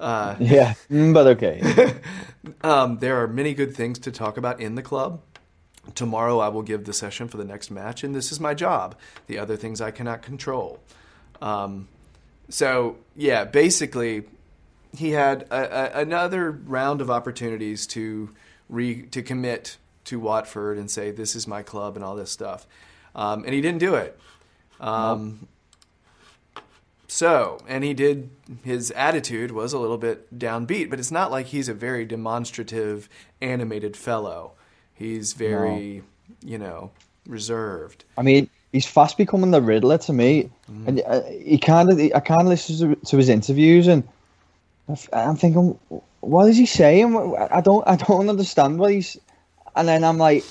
[0.00, 1.94] Uh, Yeah, mm, but okay.
[2.62, 5.20] um, there are many good things to talk about in the club.
[5.94, 8.96] Tomorrow I will give the session for the next match, and this is my job.
[9.26, 10.80] The other things I cannot control.
[11.42, 11.88] Um,
[12.48, 14.24] so yeah, basically,
[14.96, 18.30] he had a, a, another round of opportunities to
[18.68, 22.66] re to commit to Watford and say this is my club and all this stuff,
[23.14, 24.18] um, and he didn't do it.
[24.80, 25.46] Um,
[27.10, 28.30] So, and he did,
[28.62, 33.08] his attitude was a little bit downbeat, but it's not like he's a very demonstrative,
[33.42, 34.52] animated fellow.
[34.94, 36.04] He's very,
[36.44, 36.92] you know,
[37.26, 38.04] reserved.
[38.16, 40.50] I mean, he's fast becoming the Riddler to me,
[40.86, 44.06] and uh, he kind of I kind of listen to, to his interviews, and
[45.12, 45.76] I'm thinking,
[46.20, 47.36] what is he saying?
[47.50, 49.18] I don't I don't understand what he's,
[49.74, 50.44] and then I'm like,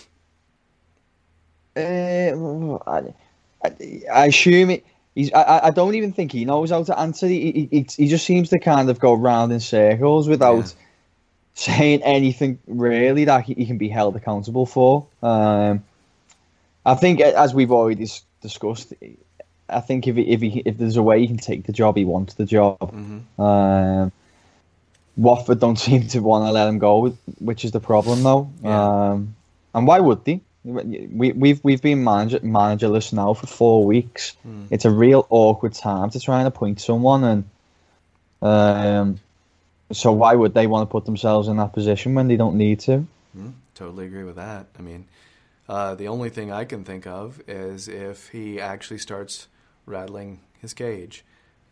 [1.77, 1.79] uh,
[2.85, 3.13] I,
[3.63, 4.85] I, I assume it.
[5.19, 7.27] He's, I, I- don't even think he knows how to answer.
[7.27, 10.71] He, he, he, just seems to kind of go round in circles without Yeah.
[11.55, 15.07] saying anything really that he, he can be held accountable for.
[15.21, 15.83] Um,
[16.85, 18.07] I think, as we've already
[18.41, 18.93] discussed,
[19.67, 21.97] I think if he, if he, if there's a way he can take the job,
[21.97, 22.79] he wants the job.
[22.79, 23.41] Mm-hmm.
[23.41, 24.11] Um,
[25.17, 28.49] Watford don't seem to want to let him go, which is the problem, though.
[28.63, 29.09] Yeah.
[29.09, 29.35] Um,
[29.75, 30.39] and why would they?
[30.63, 34.35] We, we've we've been manager, managerless now for four weeks.
[34.45, 34.67] Mm.
[34.71, 37.49] It's a real awkward time to try and appoint someone, and
[38.41, 39.19] um,
[39.91, 42.81] so why would they want to put themselves in that position when they don't need
[42.81, 43.05] to?
[43.37, 44.67] Mm, totally agree with that.
[44.77, 45.05] I mean,
[45.67, 49.47] uh, the only thing I can think of is if he actually starts
[49.85, 51.23] rattling his cage,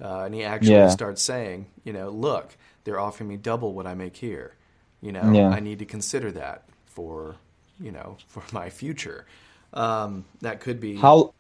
[0.02, 0.90] uh, and he actually Yeah.
[0.90, 4.54] starts saying, you know, look, they're offering me double what I make here.
[5.02, 5.50] You know, Yeah.
[5.50, 7.36] I need to consider that for,
[7.80, 9.26] you know, for my future.
[9.74, 11.34] Um, that could be How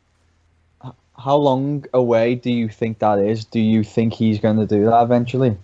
[1.17, 3.45] how long away do you think that is?
[3.45, 5.57] Do you think he's going to do that eventually,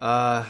[0.00, 0.44] Uh,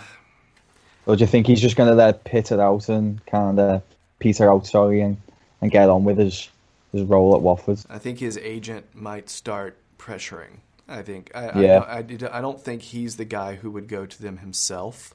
[1.07, 3.83] or do you think he's just going to let pit it out and kind of
[4.19, 5.17] peter out, sorry, and,
[5.61, 6.49] and get on with his
[6.93, 7.79] his role at Watford?
[7.89, 10.59] I think his agent might start pressuring.
[10.89, 11.79] I think I, Yeah.
[11.87, 15.15] I, I, I don't think he's the guy who would go to them himself.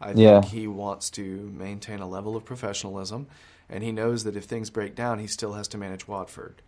[0.00, 0.42] I think Yeah.
[0.44, 3.28] he wants to maintain a level of professionalism,
[3.72, 6.62] and he knows that if things break down, he still has to manage Watford.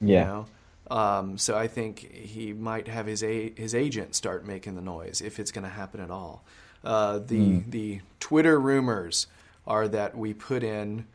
[0.00, 0.24] you Yeah.
[0.24, 0.46] know?
[0.90, 5.20] Um, so I think he might have his a- his agent start making the noise
[5.22, 6.44] if it's going to happen at all.
[6.82, 9.26] Uh, the the Twitter rumors
[9.66, 11.06] are that we put in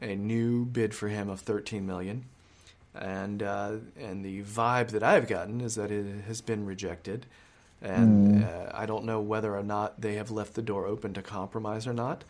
[0.00, 2.24] a new bid for him of 13 million,
[2.94, 7.26] and uh, and the vibe that I've gotten is that it has been rejected,
[7.82, 11.22] and uh, I don't know whether or not they have left the door open to
[11.22, 12.24] compromise or not.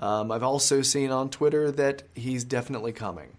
[0.00, 3.36] Um, I've also seen on Twitter that he's definitely coming.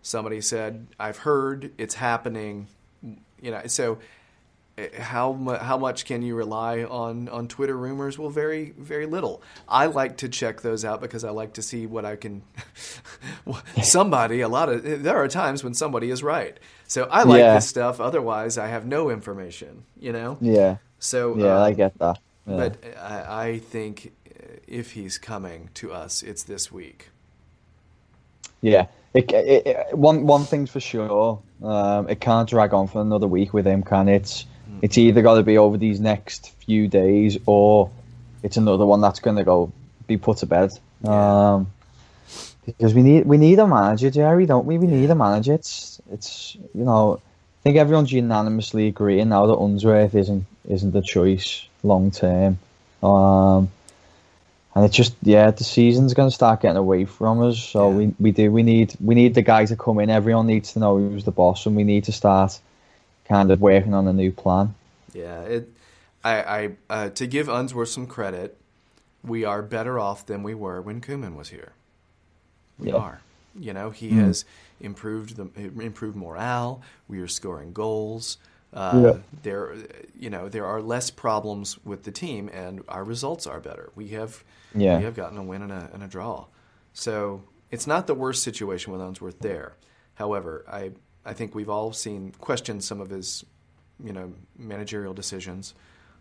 [0.00, 2.68] Somebody said, "I've heard it's happening,"
[3.42, 3.62] you know.
[3.66, 3.98] So,
[4.78, 8.16] uh, how how much can you rely on on Twitter rumors?
[8.18, 9.42] Well, very very little.
[9.68, 12.42] I like to check those out because I like to see what I can.
[13.82, 16.58] somebody, a lot of there are times when somebody is right.
[16.86, 17.54] So I like Yeah.
[17.54, 18.00] this stuff.
[18.00, 19.84] Otherwise, I have no information.
[19.98, 20.38] You know.
[20.40, 22.18] Yeah, So yeah, uh, I get that.
[22.46, 22.56] Yeah.
[22.56, 24.12] but I, I think
[24.66, 27.10] if he's coming to us, it's this week.
[28.60, 28.86] Yeah.
[29.12, 31.40] It, it, it, one one thing's for sure.
[31.62, 34.16] Um, it can't drag on for another week with him, can it?
[34.16, 34.46] It's,
[34.82, 37.90] it's either got to be over these next few days, or
[38.42, 39.72] it's another one that's going to go
[40.06, 40.70] be put to bed.
[41.02, 41.54] Yeah.
[41.54, 41.70] Um,
[42.66, 44.78] because we need we need a manager, Jerry, don't we?
[44.78, 45.52] We need a manager.
[45.52, 51.02] It's it's you know, I think everyone's unanimously agreeing now that Unsworth isn't isn't the
[51.02, 52.58] choice long term.
[53.02, 53.70] Um,
[54.74, 57.58] and it's just yeah, the season's going to start getting away from us.
[57.62, 57.96] So Yeah.
[57.96, 60.10] we, we do we need we need the guy to come in.
[60.10, 62.60] Everyone needs to know who's the boss, and we need to start
[63.24, 64.74] kind of working on a new plan.
[65.12, 65.70] Yeah, it.
[66.24, 68.56] I, I uh, to give Unsworth some credit,
[69.22, 71.72] we are better off than we were when Koeman was here.
[72.78, 72.96] We Yeah.
[72.96, 73.20] are.
[73.58, 74.44] You know, he has
[74.80, 75.48] improved the
[75.80, 76.82] improved morale.
[77.08, 78.38] We are scoring goals.
[78.74, 79.16] Uh, Yeah.
[79.42, 79.76] There,
[80.18, 83.90] you know, there are less problems with the team, and our results are better.
[83.94, 84.42] We have,
[84.74, 84.98] Yeah.
[84.98, 86.46] we have gotten a win and a, and a draw.
[86.92, 89.74] So it's not the worst situation with Unsworth there.
[90.14, 90.92] However, I
[91.26, 93.44] I think we've all seen questioned some of his,
[94.02, 95.72] you know, managerial decisions.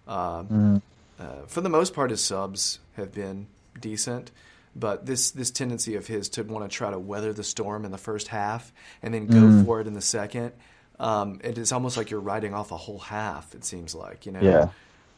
[0.08, 0.44] Uh,
[1.20, 3.48] uh, for the most part, his subs have been
[3.80, 4.32] decent,
[4.76, 7.92] but this this tendency of his to want to try to weather the storm in
[7.92, 10.54] the first half and then go for it in the second,
[11.00, 13.54] um, it is almost like you're writing off a whole half.
[13.56, 14.42] It seems like you know.
[14.42, 14.70] Yeah.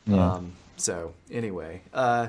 [0.08, 0.34] Yeah.
[0.34, 2.28] Um, so anyway, uh,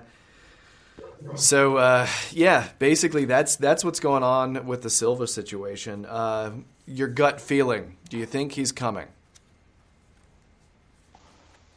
[1.34, 6.06] so uh, yeah, basically that's that's what's going on with the Silva situation.
[6.06, 6.52] Uh,
[6.86, 7.96] your gut feeling?
[8.08, 9.08] Do you think he's coming?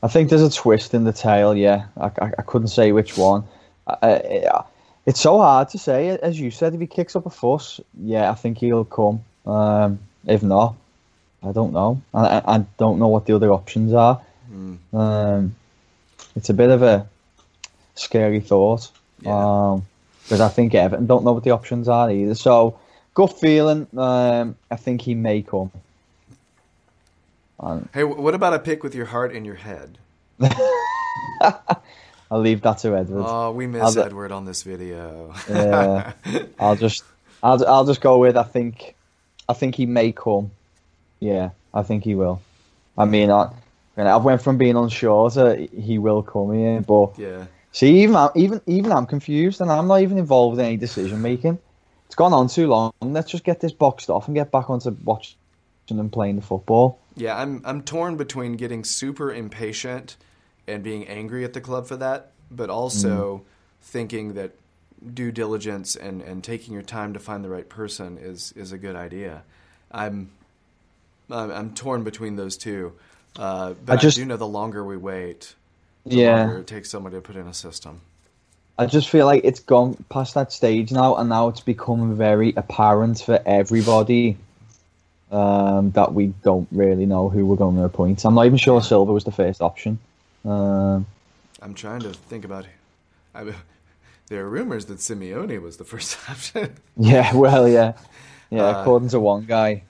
[0.02, 1.56] I think there's a twist in the tail.
[1.56, 3.44] Yeah, I, I, I couldn't say which one.
[3.88, 4.64] I,
[5.06, 6.10] it's so hard to say.
[6.10, 9.24] As you said, if he kicks up a fuss, yeah, I think he'll come.
[9.46, 10.76] Um, if not,
[11.44, 12.02] I don't know.
[12.14, 14.22] I, I, don't know what the other options are.
[14.94, 15.56] Um,
[16.36, 17.08] it's a bit of a
[17.96, 18.90] scary thought.
[19.22, 19.72] Yeah.
[19.72, 19.86] Um,
[20.24, 22.36] because I think Everton don't know what the options are either.
[22.36, 22.78] So,
[23.16, 25.72] gut feeling, um, I think he may come.
[27.60, 29.98] Um, Hey, what about a pick with your heart in your head?
[32.32, 33.26] I'll leave that to Edward.
[33.26, 35.34] Oh, we miss I'll Edward on this video.
[35.50, 36.14] Yeah,
[36.60, 37.04] I'll just,
[37.42, 38.38] I'll, I'll just go with.
[38.38, 38.96] I think,
[39.48, 40.52] I think he may come.
[41.20, 42.42] Yeah, I think he will.
[42.98, 43.52] I mean, I,
[43.98, 47.46] I went from being unsure to he will come here, but yeah.
[47.72, 51.22] see, even I'm, even even I'm confused, and I'm not even involved in any decision
[51.22, 51.60] making.
[52.06, 52.92] It's gone on too long.
[53.02, 55.36] Let's just get this boxed off and get back onto watching
[55.90, 57.00] and playing the football.
[57.16, 60.18] Yeah, I'm I'm torn between getting super impatient
[60.68, 63.42] and being angry at the club for that, but also mm.
[63.82, 64.52] thinking that
[65.14, 68.78] due diligence and, and taking your time to find the right person is, is a
[68.78, 69.44] good idea.
[69.92, 70.30] I'm
[71.32, 72.94] I'm, I'm torn between those two,
[73.38, 75.56] uh, but I, I just- do know the longer we wait,
[76.06, 76.44] the Yeah.
[76.46, 78.02] longer it takes someone to put in a system.
[78.78, 82.54] I just feel like it's gone past that stage now, and now it's become very
[82.56, 84.38] apparent for everybody
[85.32, 88.24] um, that we don't really know who we're going to appoint.
[88.26, 90.00] I'm not even sure Silva was the first option.
[90.46, 91.06] Um,
[91.62, 92.66] I'm trying to think about.
[93.36, 93.54] I,
[94.28, 96.74] there are rumors that Simeone was the first option.
[96.96, 97.94] yeah, well, yeah,
[98.50, 98.64] yeah.
[98.64, 99.84] Uh, according to one guy,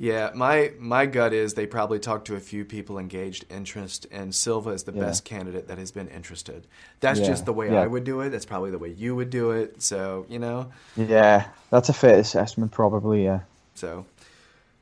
[0.00, 4.32] Yeah, my my gut is they probably talked to a few people engaged interest, and
[4.32, 5.00] Silva is the Yeah.
[5.06, 6.68] best candidate that has been interested.
[7.00, 7.80] That's Yeah, just the way yeah.
[7.82, 8.30] I would do it.
[8.30, 9.82] That's probably the way you would do it.
[9.82, 13.24] So you know, yeah, that's a fair assessment, probably.
[13.24, 13.40] Yeah,
[13.74, 14.06] so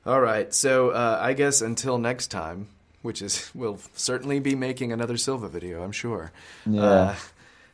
[0.05, 0.53] all right.
[0.53, 2.69] So uh, I guess until next time,
[3.01, 6.31] which is we'll certainly be making another Silva video, I'm sure.
[6.67, 6.83] Yeah.
[6.83, 7.15] Uh,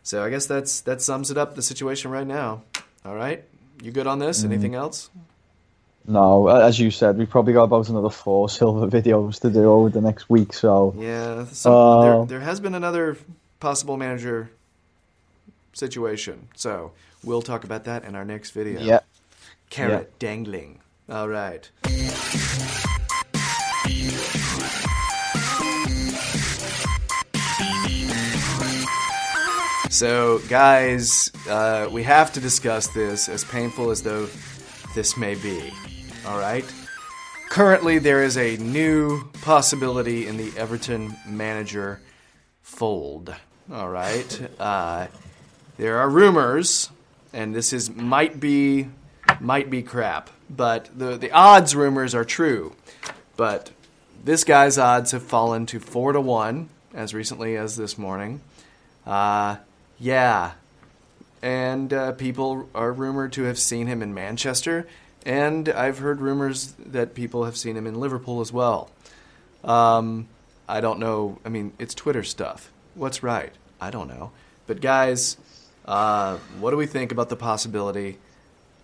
[0.04, 2.62] so I guess that's that sums it up the situation right now.
[3.04, 3.42] All right,
[3.82, 4.42] you good on this?
[4.42, 4.52] Mm-hmm.
[4.52, 5.10] Anything else?
[6.06, 9.88] No, as you said, we've probably got about another four Silva videos to do over
[9.88, 10.52] the next week.
[10.52, 13.16] So Yeah, some, Uh, there, there has been another
[13.60, 14.50] possible manager
[15.72, 16.48] situation.
[16.56, 16.92] So
[17.22, 18.80] we'll talk about that in our next video.
[18.80, 19.00] yeah,
[19.70, 20.80] Carrot dangling.
[21.08, 21.70] All right.
[29.90, 34.26] So, guys, uh, we have to discuss this, as painful as though
[34.94, 35.70] this may be.
[36.26, 36.64] All right?
[37.50, 42.00] Currently, there is a new possibility in the Everton manager
[42.62, 43.34] fold.
[43.72, 44.48] All right?
[44.58, 45.08] Uh,
[45.78, 46.90] there are rumors,
[47.32, 48.88] and this is might be
[49.40, 52.74] might be crap, but the the odds rumors are true.
[53.36, 53.70] But
[54.24, 58.40] this guy's odds have fallen to four to one as recently as this morning.
[59.04, 59.56] Uh,
[59.98, 60.52] yeah,
[61.42, 64.86] and uh, people are rumored to have seen him in Manchester,
[65.24, 68.90] and I've heard rumors that people have seen him in Liverpool as well.
[69.64, 70.28] Um,
[70.68, 71.38] I don't know.
[71.44, 72.70] I mean, it's Twitter stuff.
[72.94, 73.52] What's right?
[73.80, 74.32] I don't know.
[74.66, 75.36] But guys,
[75.84, 78.18] uh, what do we think about the possibility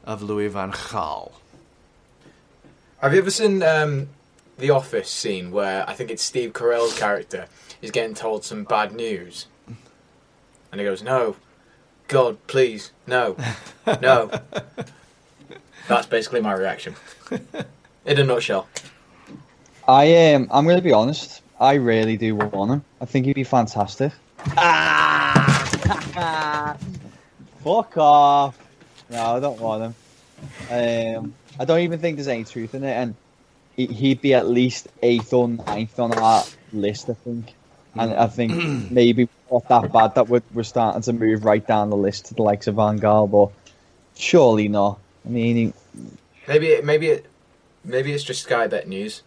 [0.08, 1.32] of Louis van Gaal.
[3.00, 4.08] Have you ever seen um,
[4.56, 7.46] the Office scene where I think it's Steve Carell's character
[7.82, 9.46] is getting told some bad news,
[10.72, 11.36] and he goes, "No,
[12.08, 13.36] God, please, no,
[14.00, 14.30] no."
[15.88, 16.94] That's basically my reaction.
[18.04, 18.68] In a nutshell.
[19.86, 20.42] I am.
[20.42, 21.42] Um, I'm going to be honest.
[21.58, 22.84] I really do want him.
[23.00, 24.12] I think he'd be fantastic.
[24.56, 26.76] Ah!
[27.64, 28.58] Fuck off.
[29.10, 29.94] No, I don't want him.
[31.20, 33.14] Um, I don't even think there's any truth in it, and
[33.74, 37.08] he- he'd be at least eighth or ninth on our list.
[37.10, 37.54] I think,
[37.96, 38.52] and I think
[38.90, 42.34] maybe not that bad that we're, we're starting to move right down the list to
[42.34, 43.50] the likes of Van Gaal, but
[44.16, 44.98] surely not.
[45.26, 45.72] I mean,
[46.46, 47.26] Maybe, it, maybe it,
[47.84, 49.22] maybe it's just Sky Bet news.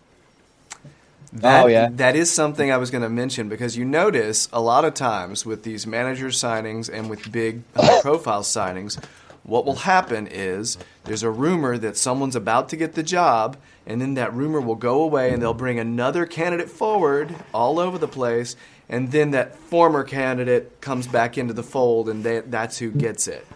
[1.34, 1.89] That, Oh, yeah.
[1.91, 5.45] That is something I was going to mention because you notice a lot of times
[5.45, 9.01] with these manager signings and with big high profile signings,
[9.43, 13.57] what will happen is there's a rumor that someone's about to get the job,
[13.88, 17.97] and then that rumor will go away and they'll bring another candidate forward all over
[17.97, 18.55] the place,
[18.88, 23.28] and then that former candidate comes back into the fold, and they, that's who gets
[23.28, 23.47] it.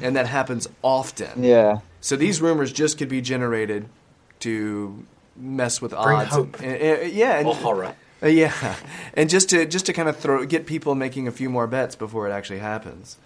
[0.00, 1.44] And that happens often.
[1.44, 1.80] yeah.
[2.00, 3.88] So these rumors just could be generated
[4.40, 5.04] to
[5.36, 6.30] mess with Bring odds.
[6.30, 6.56] hope.
[6.62, 6.70] Uh, uh,
[7.10, 7.94] yeah, and, Or horror.
[8.22, 8.52] uh, yeah,
[9.14, 11.96] and just to just to kind of throw get people making a few more bets
[11.96, 13.16] before it actually happens.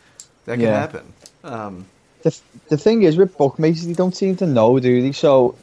[0.47, 0.81] That can Yeah.
[0.81, 1.13] happen.
[1.45, 1.87] Um,
[2.23, 2.37] the,
[2.69, 5.13] the thing is with bookmakers, they don't seem to know, do they?
[5.13, 5.55] So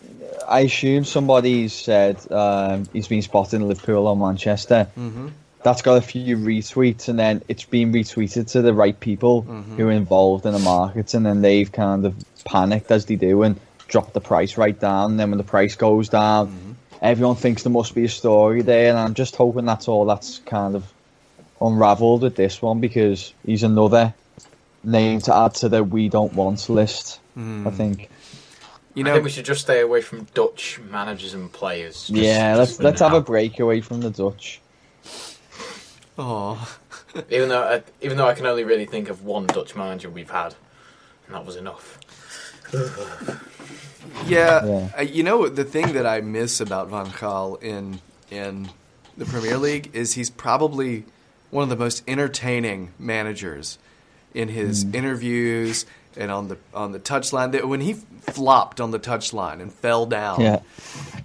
[0.47, 4.88] I assume somebody's said um, he's been spotted in Liverpool or Manchester.
[4.97, 5.32] mhm.
[5.62, 9.88] That's got a few retweets, and then it's been retweeted to the right people who
[9.89, 13.59] are involved in the markets, and then they've kind of panicked as they do and
[13.87, 15.11] drop the price right down.
[15.11, 16.71] And then when the price goes down, mm-hmm.
[17.01, 20.39] everyone thinks there must be a story there, and I'm just hoping that's all that's
[20.39, 20.91] kind of
[21.61, 24.13] unravelled with this one because he's another
[24.83, 27.19] name to add to the we don't want list.
[27.33, 27.67] Hmm.
[27.67, 28.09] I think.
[28.95, 32.07] You I know, think we should just stay away from Dutch managers and players.
[32.07, 34.59] just- yeah, just let's let's have a break away from the Dutch.
[36.17, 36.77] oh,
[37.29, 40.29] Even though, I, even though I can only really think of one Dutch manager we've
[40.29, 40.55] had,
[41.27, 41.99] and that was enough.
[42.74, 44.65] Yeah.
[44.65, 44.89] Yeah.
[44.97, 47.99] Uh, you know the thing that I miss about Van Gaal in
[48.32, 48.70] in
[49.17, 51.05] the Premier League is he's probably
[51.51, 53.78] one of the most entertaining managers
[54.34, 54.95] in his Mm.
[54.95, 57.63] interviews and on the on the touchline.
[57.67, 60.59] When he flopped on the touchline and fell down, Yeah,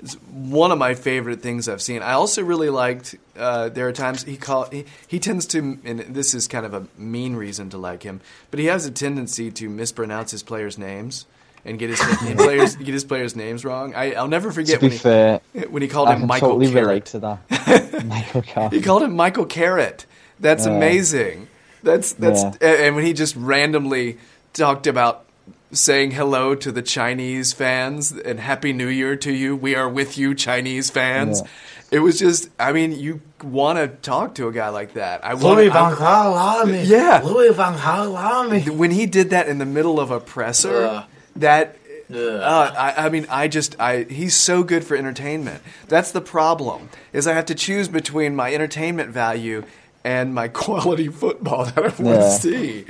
[0.01, 2.01] It's one of my favorite things I've seen.
[2.03, 3.15] I also really liked.
[3.37, 6.73] Uh, there are times he call he, he tends to, and this is kind of
[6.73, 8.21] a mean reason to like him,
[8.51, 11.27] but he has a tendency to mispronounce his players' names
[11.65, 13.95] and get his and players get his players' names wrong.
[13.95, 15.41] I, I'll never forget when he fair,
[15.71, 16.87] when he called I him can Michael totally Carrot.
[16.87, 18.05] relate to that.
[18.07, 18.73] Michael Carrot.
[18.73, 20.07] He called him Michael Carrot.
[20.41, 20.73] That's Yeah.
[20.73, 21.49] amazing.
[21.83, 22.69] That's that's Yeah.
[22.69, 24.19] and when he just randomly
[24.53, 25.25] talked about
[25.73, 29.57] saying hello to the Chinese fans and Happy New Year to you.
[29.57, 31.41] We are with you, Chinese fans.
[31.43, 31.49] Yeah.
[31.91, 35.25] It was just, I mean, you want to talk to a guy like that.
[35.25, 35.97] I Louis want.
[35.99, 36.83] Van Gaal Army.
[36.85, 37.23] Yeah.
[37.25, 38.61] Louis Van Gaal Army.
[38.63, 41.05] When he did that in the middle of a presser, Ugh.
[41.37, 41.77] That.
[42.13, 42.39] Uh,
[42.77, 45.63] I, I mean, I just, I he's so good for entertainment.
[45.89, 46.91] That's the problem.
[47.15, 49.65] Is I have to choose between my entertainment value
[50.05, 52.17] and my quality football that I want Yeah.
[52.19, 52.85] to see.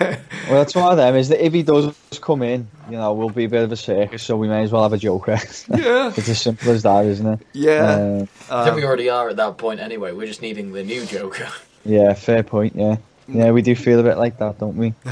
[0.00, 0.18] Well,
[0.58, 1.14] that's one of them.
[1.14, 3.76] Is that if he does come in, you know, we'll be a bit of a
[3.76, 5.38] circus, so we may as well have a joker.
[5.68, 7.40] yeah, it's as simple as that, isn't it?
[7.52, 7.82] yeah.
[7.84, 10.10] Uh, I think we already are at that point anyway.
[10.12, 11.48] We're just needing the new Joker.
[11.84, 12.74] yeah, fair point.
[12.74, 12.96] Yeah,
[13.28, 14.94] yeah, we do feel a bit like that, don't we?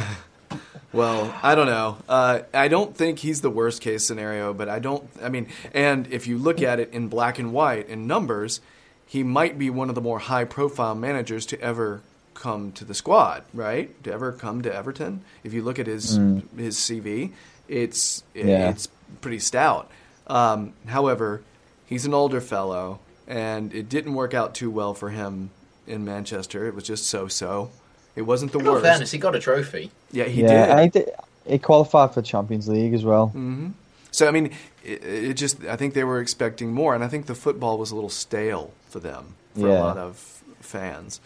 [0.96, 1.98] Well, I don't know.
[2.08, 5.08] Uh, I don't think he's the worst case scenario, but I don't.
[5.22, 8.60] I mean, and if you look at it in black and white in numbers,
[9.06, 12.00] he might be one of the more high profile managers to ever
[12.34, 14.02] come to the squad, right?
[14.04, 15.22] To ever come to Everton.
[15.44, 16.16] If you look at his
[16.56, 17.32] his CV,
[17.68, 18.70] it's Yeah.
[18.70, 18.88] it's
[19.20, 19.90] pretty stout.
[20.26, 21.42] Um, however,
[21.84, 25.50] he's an older fellow, and it didn't work out too well for him
[25.86, 26.66] in Manchester.
[26.66, 27.70] It was just so so.
[28.16, 28.82] It wasn't the In worst.
[28.84, 29.90] fairness, he got a trophy.
[30.10, 30.96] Yeah, he yeah, did.
[30.96, 31.14] and
[31.46, 33.30] he qualified for Champions League as well.
[33.34, 33.72] Mm.
[34.10, 34.52] So I mean,
[34.82, 37.90] it, it just I think they were expecting more, and I think the football was
[37.90, 40.16] a little stale for them for a lot of
[40.60, 41.20] fans.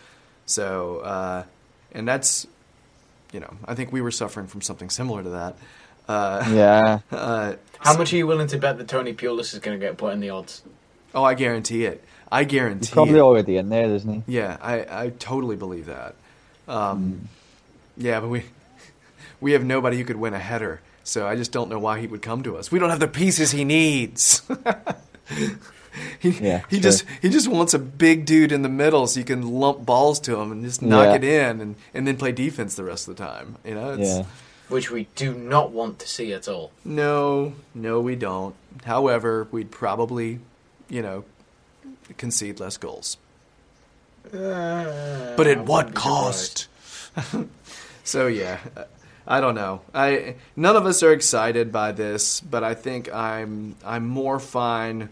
[0.46, 1.44] So uh,
[1.92, 2.46] and that's
[3.32, 5.56] you know I think we were suffering from something similar to that.
[6.08, 9.78] Uh, Yeah, uh, How much are you willing to bet that Tony Pulis is going
[9.78, 10.62] to get put in the odds?
[11.14, 12.02] oh, I guarantee it.
[12.32, 13.22] I guarantee he's probably it.
[13.22, 14.36] already in there, isn't he?
[14.36, 16.14] Yeah, I, I totally believe that.
[16.70, 17.28] Um,
[17.96, 18.44] Yeah, but we
[19.40, 22.06] we have nobody who could win a header, so I just don't know why he
[22.06, 22.70] would come to us.
[22.72, 24.42] We don't have the pieces he needs.
[26.20, 26.82] he Yeah, he sure.
[26.82, 30.20] just he just wants a big dude in the middle so you can lump balls
[30.20, 31.14] to him and just knock Yeah.
[31.16, 33.56] it in and, and then play defense the rest of the time.
[33.64, 34.24] You know, it's, Yeah.
[34.68, 36.70] which we do not want to see at all.
[36.84, 38.54] No, no, we don't.
[38.84, 40.38] However, we'd probably,
[40.88, 41.24] you know,
[42.18, 43.16] concede less goals.
[44.26, 46.68] Uh, But at what cost?
[48.04, 48.58] so yeah,
[49.26, 49.82] I don't know.
[49.94, 55.08] I none of us are excited by this, but I think I'm I'm more fine.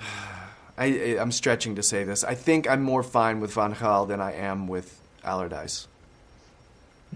[0.78, 2.22] I I'm stretching to say this.
[2.24, 5.86] I think I'm more fine with Van Gaal than I am with Allardyce.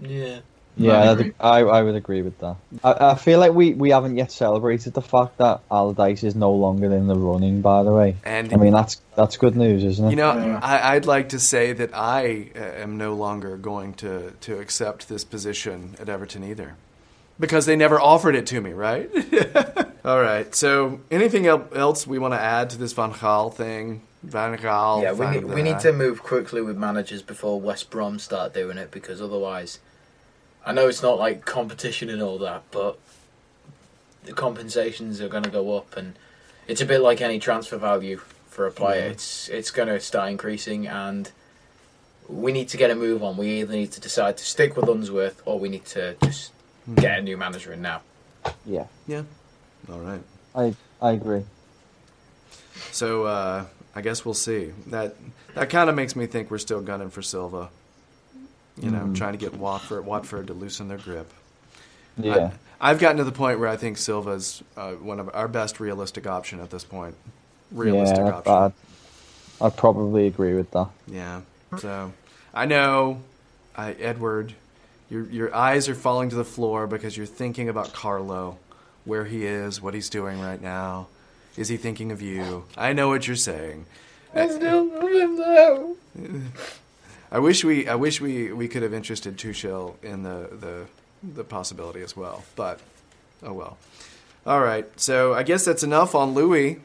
[0.01, 0.39] Yeah.
[0.77, 1.33] Yeah, I I, agree.
[1.39, 2.55] I, I would agree with that.
[2.83, 6.51] I, I feel like we, we haven't yet celebrated the fact that Allardyce is no
[6.51, 7.61] longer in the running.
[7.61, 10.09] By the way, And I mean that's that's good news, isn't it?
[10.11, 10.59] You know, Yeah.
[10.61, 15.09] I, I'd like to say that I uh, am no longer going to, to accept
[15.09, 16.75] this position at Everton either.
[17.39, 19.09] Because they never offered it to me, right?
[20.05, 20.53] All right.
[20.53, 24.01] So, anything else we want to add to this Van Gaal thing?
[24.23, 25.01] Van Gaal.
[25.01, 28.53] Yeah, we Van need, we need to move quickly with managers before West Brom start
[28.53, 29.79] doing it because otherwise,
[30.65, 32.99] I know it's not like competition and all that, but
[34.23, 36.13] the compensations are going to go up, and
[36.67, 39.01] it's a bit like any transfer value for a player.
[39.05, 39.11] Yeah.
[39.11, 41.31] It's it's going to start increasing, and
[42.29, 43.37] we need to get a move on.
[43.37, 46.51] We either need to decide to stick with Unsworth or we need to just
[46.85, 46.95] Hmm.
[46.95, 48.01] get a new manager in now.
[48.65, 49.23] Yeah, Yeah.
[49.91, 50.21] All right.
[50.55, 51.43] I I agree.
[52.91, 54.73] So, uh, I guess we'll see.
[54.87, 55.15] That
[55.55, 57.69] that kind of makes me think we're still gunning for Silva.
[58.77, 59.15] You know, Mm.
[59.15, 61.31] trying to get Watford, Watford to loosen their grip.
[62.17, 65.47] Yeah, I, have gotten to the point where I think Silva's uh, one of our
[65.47, 67.15] best realistic option at this point.
[67.71, 68.53] Realistic yeah, option.
[68.53, 68.73] I'd,
[69.61, 70.87] I'd probably agree with that.
[71.07, 71.41] Yeah.
[71.79, 72.11] So
[72.53, 73.21] I know,
[73.75, 74.53] I, Edward,
[75.09, 78.57] your your eyes are falling to the floor because you're thinking about Carlo,
[79.05, 81.07] where he is, what he's doing right now.
[81.57, 82.65] Is he thinking of you?
[82.77, 83.85] I know what you're saying.
[84.33, 85.95] I still love him though.
[87.33, 90.85] I wish we I wish we, we could have interested Tuchel in the, the
[91.23, 92.81] the possibility as well, but
[93.41, 93.77] oh well.
[94.45, 96.81] All right, so I guess that's enough on Louis.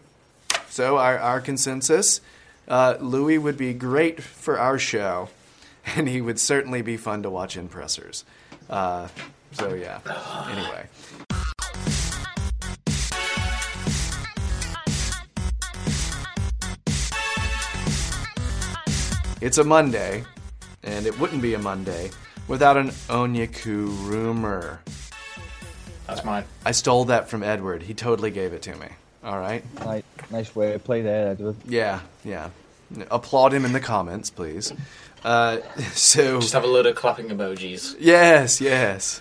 [0.68, 2.20] So our our consensus,
[2.68, 5.30] uh, Louis would be great for our show,
[5.96, 8.24] and he would certainly be fun to watch in pressers.
[8.70, 9.08] Uh,
[9.50, 9.98] so yeah.
[10.48, 10.86] Anyway,
[19.40, 20.24] it's a Monday,
[20.86, 22.10] and it wouldn't be a Monday
[22.48, 24.80] without an Onyaku rumor.
[26.06, 26.44] That's mine.
[26.64, 27.82] I stole that from Edward.
[27.82, 28.86] He totally gave it to me.
[29.24, 29.64] All right.
[29.84, 31.56] Nice, nice wordplay there, Edward.
[31.66, 32.50] Yeah, yeah.
[33.10, 34.72] Applaud him in the comments, please.
[35.24, 35.58] Uh,
[35.92, 37.96] so Just have a load of clapping emojis.
[37.98, 39.20] yes, yes.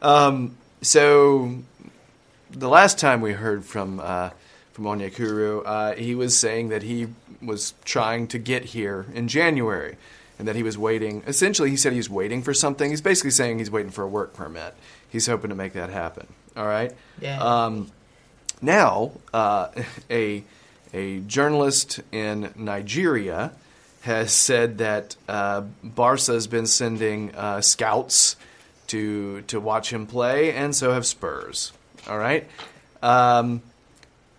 [0.00, 1.54] Um, so
[2.50, 4.30] the last time we heard from uh,
[4.72, 7.08] from Onyekuru, uh, he was saying that he
[7.42, 9.96] was trying to get here in January,
[10.38, 11.22] and that he was waiting.
[11.26, 12.90] Essentially, he said he was waiting for something.
[12.90, 14.74] He's basically saying he's waiting for a work permit.
[15.08, 16.26] He's hoping to make that happen.
[16.56, 16.92] All right.
[17.20, 17.38] Yeah.
[17.40, 17.90] Um,
[18.60, 19.68] now, uh,
[20.10, 20.44] a
[20.92, 23.52] a journalist in Nigeria
[24.02, 28.36] has said that uh, Barca has been sending uh, scouts
[28.88, 31.72] to to watch him play, and so have Spurs.
[32.08, 32.46] All right.
[33.02, 33.62] Um,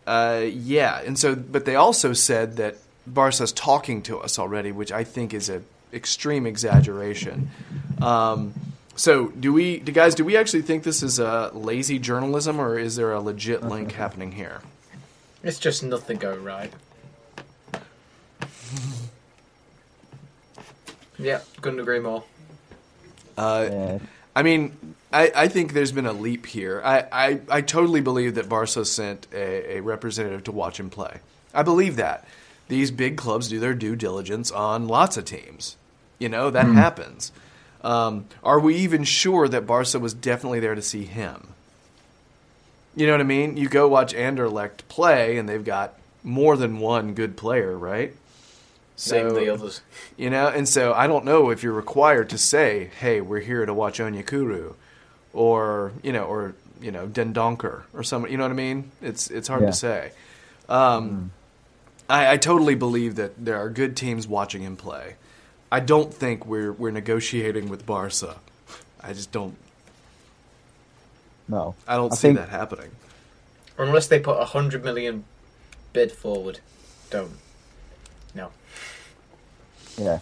[0.06, 4.92] uh, yeah, and so, but they also said that Barca's talking to us already, which
[4.92, 5.62] I think is a
[5.94, 7.50] extreme exaggeration.
[8.02, 8.54] Um,
[8.96, 12.80] so, do we, do guys, do we actually think this is a lazy journalism, or
[12.80, 14.62] is there a legit link happening here?
[15.44, 16.74] It's just nothing going right.
[21.20, 22.24] yeah, couldn't agree more.
[23.38, 24.00] Uh, Yeah,
[24.36, 26.80] I mean, I, I think there's been a leap here.
[26.86, 31.22] I, I, I totally believe that Barca sent a, a representative to watch him play.
[31.56, 32.28] I believe that.
[32.68, 35.78] These big clubs do their due diligence on lots of teams.
[36.20, 37.32] You know, that happens.
[37.84, 41.50] Um, are we even sure that Barca was definitely there to see him?
[42.96, 43.56] You know what I mean?
[43.58, 45.94] You go watch Anderlecht play, and they've got
[46.24, 48.14] more than one good player, right?
[48.96, 49.82] Same So- the others.
[50.18, 53.64] you know, and so I don't know if you're required to say, "Hey, we're here
[53.66, 54.74] to watch Onyekuru,"
[55.34, 58.26] or you know, or you know, Dendoncker or some.
[58.28, 58.92] You know what I mean?
[59.04, 59.68] It's it's hard Yeah.
[59.68, 60.12] to say.
[60.68, 61.32] Um,
[62.10, 65.16] I, I totally believe that there are good teams watching him play.
[65.72, 68.38] I don't think we're we're negotiating with Barca.
[69.04, 69.56] I just don't.
[71.48, 71.76] no.
[71.88, 72.92] I don't I see think- that happening.
[73.78, 75.24] Unless they put a hundred million
[75.94, 76.60] bid forward,
[77.12, 77.32] don't.
[78.34, 78.50] No.
[80.00, 80.20] Yeah.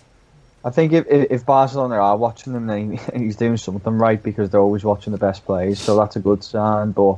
[0.65, 4.49] I think if, if if Barcelona are watching him, then he's doing something right because
[4.49, 5.79] they're always watching the best players.
[5.79, 6.91] So that's a good sign.
[6.91, 7.17] But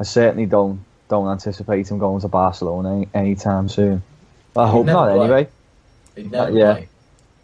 [0.00, 4.02] I certainly don't don't anticipate him going to Barcelona any, anytime soon.
[4.56, 5.12] I hope not.
[5.12, 5.20] play.
[5.24, 5.48] Anyway,
[6.14, 6.72] They'd never yeah.
[6.74, 6.88] play.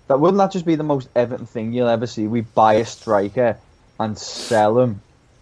[0.08, 2.26] that wouldn't that just be the most Everton thing you'll ever see?
[2.26, 3.58] We buy a striker,
[4.00, 5.00] and sell him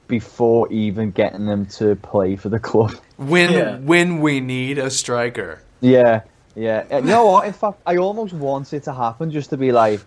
[0.09, 2.95] before even getting them to play for the club.
[3.16, 3.77] When Yeah.
[3.79, 5.62] when we need a striker.
[5.81, 6.23] Yeah,
[6.57, 6.85] yeah.
[6.91, 7.47] Uh, You know what?
[7.47, 10.01] In fact, I almost want it to happen just to be like,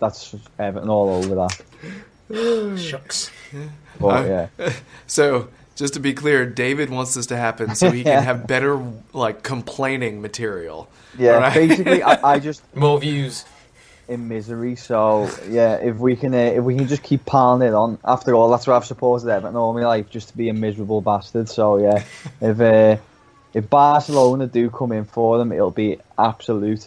[0.00, 2.78] that's Everton all over that.
[2.78, 3.30] Shucks.
[4.00, 4.48] But I- yeah,
[5.06, 8.16] So just to be clear, David wants this to happen so he Yeah.
[8.16, 8.80] can have better
[9.12, 10.88] like complaining material.
[11.18, 11.34] yeah.
[11.34, 11.54] Alright?
[11.54, 13.44] Basically, I, I just More views.
[14.08, 14.76] in misery.
[14.76, 17.98] So yeah, if we can, uh, if we can just keep piling it on.
[18.04, 21.00] After all, that's what I've supported Everton all my life, just to be a miserable
[21.00, 21.48] bastard.
[21.48, 22.04] So yeah,
[22.40, 22.96] if uh,
[23.54, 26.86] if Barcelona do come in for them, it'll be absolute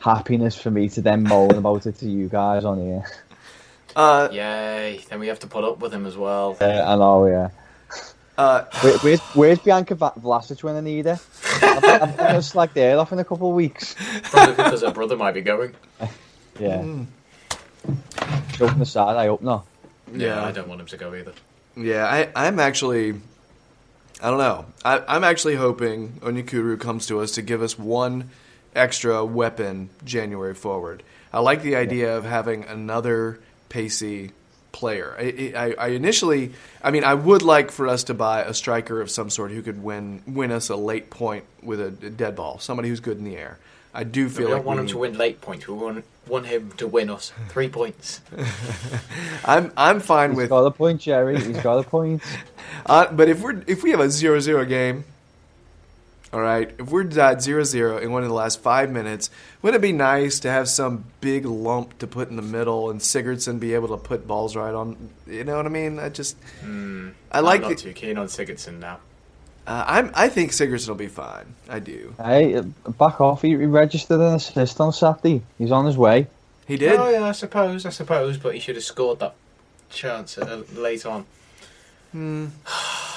[0.00, 3.04] happiness for me to then moan about it to you guys on here.
[3.96, 5.00] Uh, Yay.
[5.08, 6.56] Then we have to put up with him as well.
[6.60, 7.50] Uh, I know, yeah.
[8.42, 11.18] uh, Where, where's, where's Blanka Va- Vlasic when I need her?
[11.60, 13.94] I'm, I'm going to slag the head off in a couple of weeks.
[14.24, 15.74] Probably because her brother might be going.
[16.60, 16.82] Yeah.
[18.54, 19.64] Joking aside, I hope not.
[20.12, 21.32] Yeah, I don't want him to go either.
[21.76, 23.14] Yeah, I, I'm actually,
[24.20, 24.66] I don't know.
[24.84, 28.30] I, I'm actually hoping Onyekuru comes to us to give us one
[28.74, 31.04] extra weapon January forward.
[31.32, 34.32] I like the idea of having another pacey
[34.78, 35.16] player.
[35.18, 36.52] I, I, I initially,
[36.82, 39.60] I mean, I would like for us to buy a striker of some sort who
[39.60, 43.24] could win win us a late point with a, dead ball, somebody who's good in
[43.24, 43.58] the air.
[43.92, 44.28] I do feel.
[44.28, 45.66] We feel don't like want we him to win late points.
[45.66, 48.20] We want, want him to win us three points.
[49.44, 51.40] I'm I'm fine He's with got a point, Jerry.
[51.40, 52.22] He's got a point.
[52.86, 55.04] Uh, but if we're if we have a 0-0 game,
[56.32, 59.30] all right, if we're at 0-0 in one of the last five minutes,
[59.62, 63.00] wouldn't it be nice to have some big lump to put in the middle and
[63.00, 65.10] Sigurdsson be able to put balls right on?
[65.26, 65.98] You know what I mean?
[65.98, 68.98] I just I like I'm not the, too keen on Sigurdsson now.
[69.66, 71.54] uh, I'm I think Sigurdsson will be fine.
[71.66, 72.14] I do.
[72.18, 73.40] Hey, uh, back off.
[73.40, 75.42] He he registered an assist on Saturday.
[75.56, 76.26] He's on his way.
[76.66, 76.98] He did.
[77.00, 79.34] Oh yeah, I suppose, I suppose, but he should have scored that
[79.88, 81.24] chance uh, late on.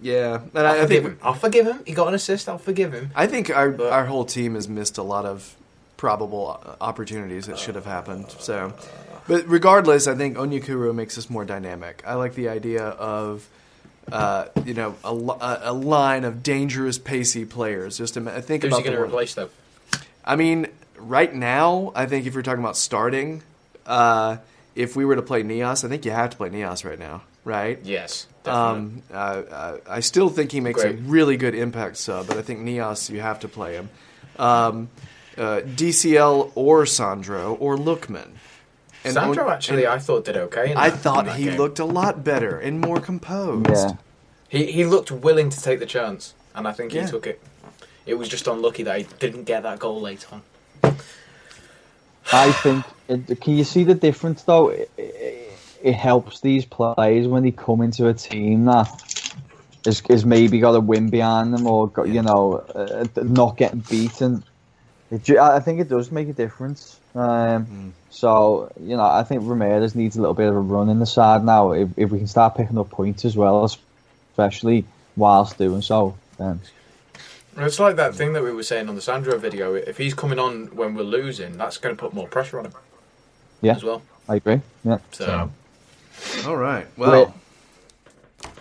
[0.00, 1.18] Yeah, and I'll I, think him.
[1.22, 1.80] I'll forgive him.
[1.86, 2.48] He got an assist.
[2.48, 3.10] I'll forgive him.
[3.14, 5.54] I think our But- our whole team has missed a lot of
[5.96, 8.26] probable opportunities that should have happened.
[8.38, 8.74] So,
[9.26, 12.02] but regardless, I think Onyekuru makes us more dynamic.
[12.06, 13.48] I like the idea of.
[14.12, 17.96] Uh, you know, a, a a line of dangerous, pacey players.
[17.96, 19.48] Just to think Who's about he going to replace though?
[20.22, 20.66] I mean,
[20.98, 23.42] right now, I think if you're talking about starting,
[23.86, 24.36] uh,
[24.74, 27.22] if we were to play Niasse, I think you have to play Niasse right now,
[27.44, 27.78] right?
[27.84, 28.80] Yes, definitely.
[28.80, 32.42] Um, uh, uh, I still think he makes a really good impact sub, but I
[32.42, 33.88] think Niasse, you have to play him.
[34.38, 34.88] Um,
[35.36, 38.28] uh, DCL or Sandro or Lookman.
[39.04, 40.70] And Sandro on- actually, and I thought did okay.
[40.72, 41.58] In I that, thought in that he game.
[41.58, 43.68] looked a lot better and more composed.
[43.70, 43.92] Yeah.
[44.48, 47.04] He he looked willing to take the chance, and I think Yeah.
[47.04, 47.40] he took it.
[48.06, 50.42] It was just unlucky that he didn't get that goal late on.
[52.32, 52.84] I think.
[53.08, 54.70] It, can you see the difference though?
[55.84, 58.88] It, it, it helps these players when they come into a team that
[59.86, 63.80] is, is maybe got a win behind them or got you know uh, not getting
[63.80, 64.44] beaten.
[65.10, 66.98] It, I think it does make a difference.
[67.14, 70.98] Um, So you know, I think Ramirez needs a little bit of a run in
[70.98, 71.72] the side now.
[71.72, 73.64] If, if we can start picking up points as well,
[74.32, 74.84] especially
[75.16, 76.60] whilst doing so, then
[77.56, 79.74] It's like that thing that we were saying on the Sandro video.
[79.74, 82.72] If he's coming on when we're losing, that's going to put more pressure on him
[83.62, 84.02] yeah, as well.
[84.28, 84.60] I agree.
[84.84, 84.98] Yeah.
[85.12, 85.50] So
[86.46, 86.86] All right.
[86.96, 87.34] Well,
[88.42, 88.52] Wait.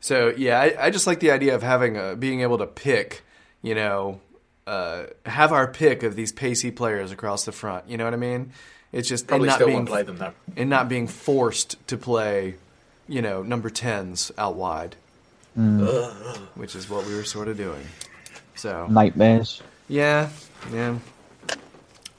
[0.00, 3.22] so yeah, I, I just like the idea of having a, being able to pick,
[3.62, 4.20] you know,
[4.66, 7.88] uh, have our pick of these pacey players across the front.
[7.88, 8.52] You know what I mean?
[8.92, 10.32] It's just and probably not still being won't play them though.
[10.56, 12.56] and not being forced to play,
[13.08, 14.96] you know, number tens out wide,
[16.54, 17.86] which is what we were sort of doing.
[18.56, 19.62] So Nightmares.
[19.88, 20.28] yeah,
[20.72, 20.98] yeah.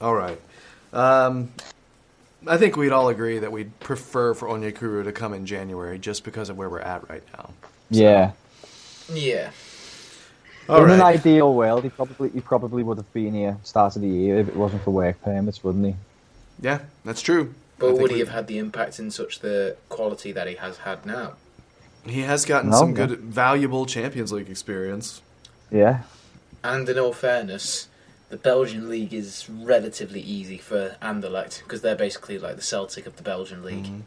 [0.00, 0.40] All right.
[0.92, 1.50] Um,
[2.46, 6.24] I think we'd all agree that we'd prefer for Onyekuru to come in January just
[6.24, 7.50] because of where we're at right now.
[7.90, 8.32] Yeah.
[9.12, 9.50] Yeah.
[10.68, 14.02] All in an ideal world, he probably he probably would have been here start of
[14.02, 15.94] the year if it wasn't for work permits, wouldn't he?
[16.60, 17.54] Yeah, that's true.
[17.78, 21.04] But would he have had the impact in such the quality that he has had
[21.04, 21.32] now?
[22.06, 23.06] He has gotten No, some no.
[23.08, 25.20] good, valuable Champions League experience.
[25.70, 26.02] Yeah.
[26.62, 27.88] And in all fairness,
[28.32, 33.16] the Belgian league is relatively easy for Anderlecht because they're basically like the Celtic of
[33.16, 33.84] the Belgian league.
[33.84, 34.00] Mm-hmm.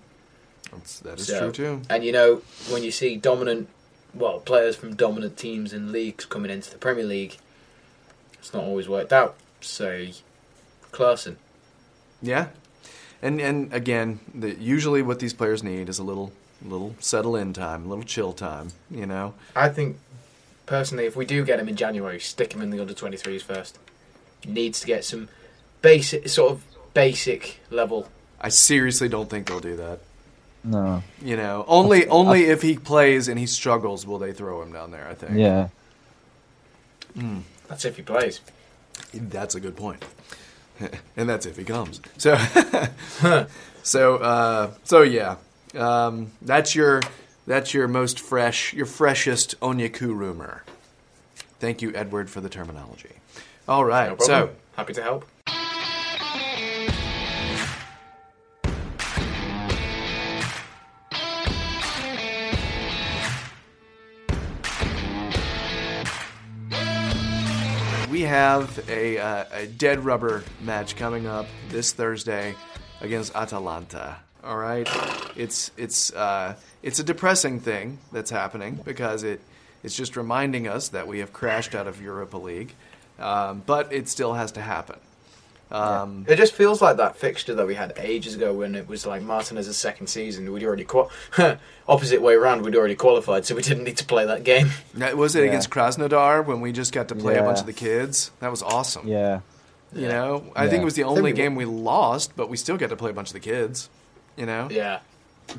[0.72, 1.82] That's, that is So- true too.
[1.92, 3.70] And you know, when you see dominant,
[4.16, 7.38] well, players from dominant teams and leagues coming into the Premier League,
[8.40, 9.36] it's not always worked out.
[9.62, 10.08] So,
[10.92, 11.36] Klaassen.
[12.20, 12.48] Yeah,
[13.22, 16.32] and and again, the, usually what these players need is a little
[16.64, 18.70] little settle in time, a little chill time.
[18.90, 19.98] You know, I think,
[20.66, 23.78] personally, if we do get him in January, stick him in the under 23s first.
[24.46, 25.30] He needs to get some
[25.82, 28.08] basic, sort of basic level.
[28.40, 30.00] I seriously don't think they'll do that.
[30.64, 31.04] No.
[31.22, 34.92] You know, only only if he plays and he struggles will they throw him down
[34.92, 35.08] there.
[35.08, 35.34] I think.
[35.38, 35.70] Yeah.
[37.68, 38.42] That's if he plays.
[39.14, 40.04] That's a good point.
[41.18, 42.02] and that's if he comes.
[42.18, 42.36] So,
[43.84, 45.38] so, uh, so yeah,
[45.76, 47.02] um, that's your
[47.48, 50.64] that's your most fresh, your freshest Onyaku rumor.
[51.60, 53.14] Thank you, Edward, for the terminology.
[53.68, 55.26] All right, No so happy to help.
[68.12, 72.56] we have a, uh, a dead rubber match coming up this Thursday
[73.02, 74.16] against Atalanta.
[74.42, 74.88] All right,
[75.36, 79.42] it's it's uh, it's a depressing thing that's happening because it
[79.84, 82.74] it's just reminding us that we have crashed out of Europa League,
[83.20, 84.98] um, but it still has to happen.
[85.72, 89.06] Um, It just feels like that fixture that we had ages ago when it was
[89.06, 90.52] like Martinez's second season.
[90.54, 91.10] We'd already qual-
[91.90, 92.62] opposite way around.
[92.62, 94.70] We'd already qualified, so we didn't need to play that game.
[94.94, 95.48] that- was it Yeah.
[95.50, 98.30] against Krasnodar when we just got to play a bunch of the kids?
[98.42, 99.08] That was awesome.
[99.08, 99.40] Yeah.
[99.94, 100.70] You know, I Yeah.
[100.70, 103.10] think it was the only we- game we lost, but we still got to play
[103.10, 103.90] a bunch of the kids.
[104.38, 105.00] You know, Yeah,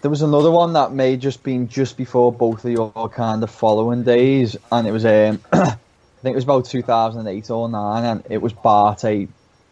[0.02, 3.50] There was another one that may just been just before both of your kind of
[3.50, 5.76] following days, and it was um, I
[6.26, 9.28] think it was about 2008 or nine, and it was BATE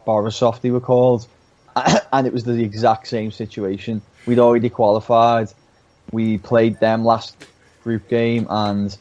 [0.06, 1.26] Borisov they were called,
[2.12, 4.00] and it was the exact same situation.
[4.24, 5.48] We'd already qualified.
[6.12, 7.34] We played them last
[7.82, 8.96] group game, and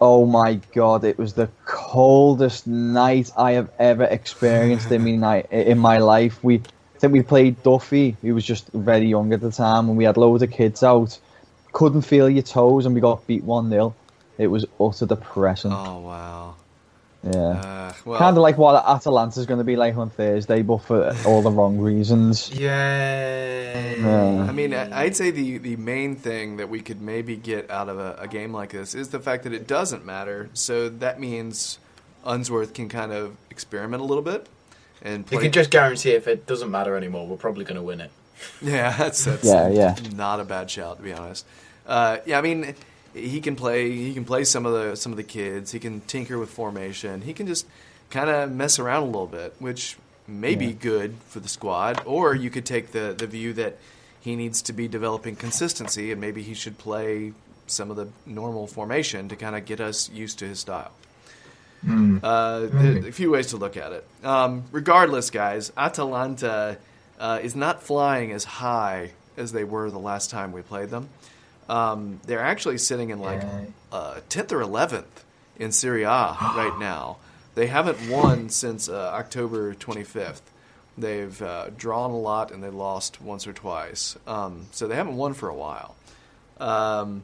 [0.00, 5.46] oh my god, it was the coldest night I have ever experienced in my night
[5.50, 6.44] in my life.
[6.44, 6.58] We
[6.94, 10.04] I think we played Duffy, who was just very young at the time, and we
[10.04, 11.18] had loads of kids out.
[11.72, 13.92] Couldn't feel your toes, and we got beat 1 0.
[14.38, 15.72] It was utter depressing.
[15.72, 16.54] Oh wow.
[17.24, 17.30] yeah.
[17.40, 21.12] Uh, well, kind of like what Atalanta's going to be like on Thursday, but for
[21.26, 22.50] all the wrong reasons.
[22.52, 23.96] yeah.
[23.98, 24.46] Yeah.
[24.48, 27.88] I mean, I- I'd say the, the main thing that we could maybe get out
[27.88, 30.48] of a, a game like this is the fact that it doesn't matter.
[30.54, 31.78] So that means
[32.24, 34.46] Unsworth can kind of experiment a little bit
[35.02, 38.00] and You can just guarantee if it doesn't matter anymore, we're probably going to win
[38.00, 38.10] it.
[38.62, 39.96] yeah, that's that's Yeah, yeah.
[40.14, 41.44] not a bad shout to be honest.
[41.86, 42.74] Uh, yeah, I mean,
[43.20, 43.90] he can play.
[43.90, 45.72] He can play some of the some of the kids.
[45.72, 47.22] He can tinker with formation.
[47.22, 47.66] He can just
[48.10, 49.96] kind of mess around a little bit, which
[50.26, 52.02] may be good for the squad.
[52.06, 53.76] Or you could take the the view that
[54.20, 57.32] he needs to be developing consistency, and maybe he should play
[57.66, 60.90] some of the normal formation to kind of get us used to his style.
[61.86, 64.06] Uh, there- a few ways to look at it.
[64.24, 66.78] Um, regardless, guys, Atalanta
[67.20, 71.08] uh, is not flying as high as they were the last time we played them.
[71.68, 73.42] Um, they're actually sitting in like
[73.92, 75.04] uh, 10th or 11th
[75.58, 76.08] in Serie A
[76.56, 77.18] right now.
[77.54, 80.40] They haven't won since uh, October 25th.
[80.96, 84.16] They've uh, drawn a lot and they lost once or twice.
[84.26, 85.94] Um, so they haven't won for a while.
[86.58, 87.22] Um,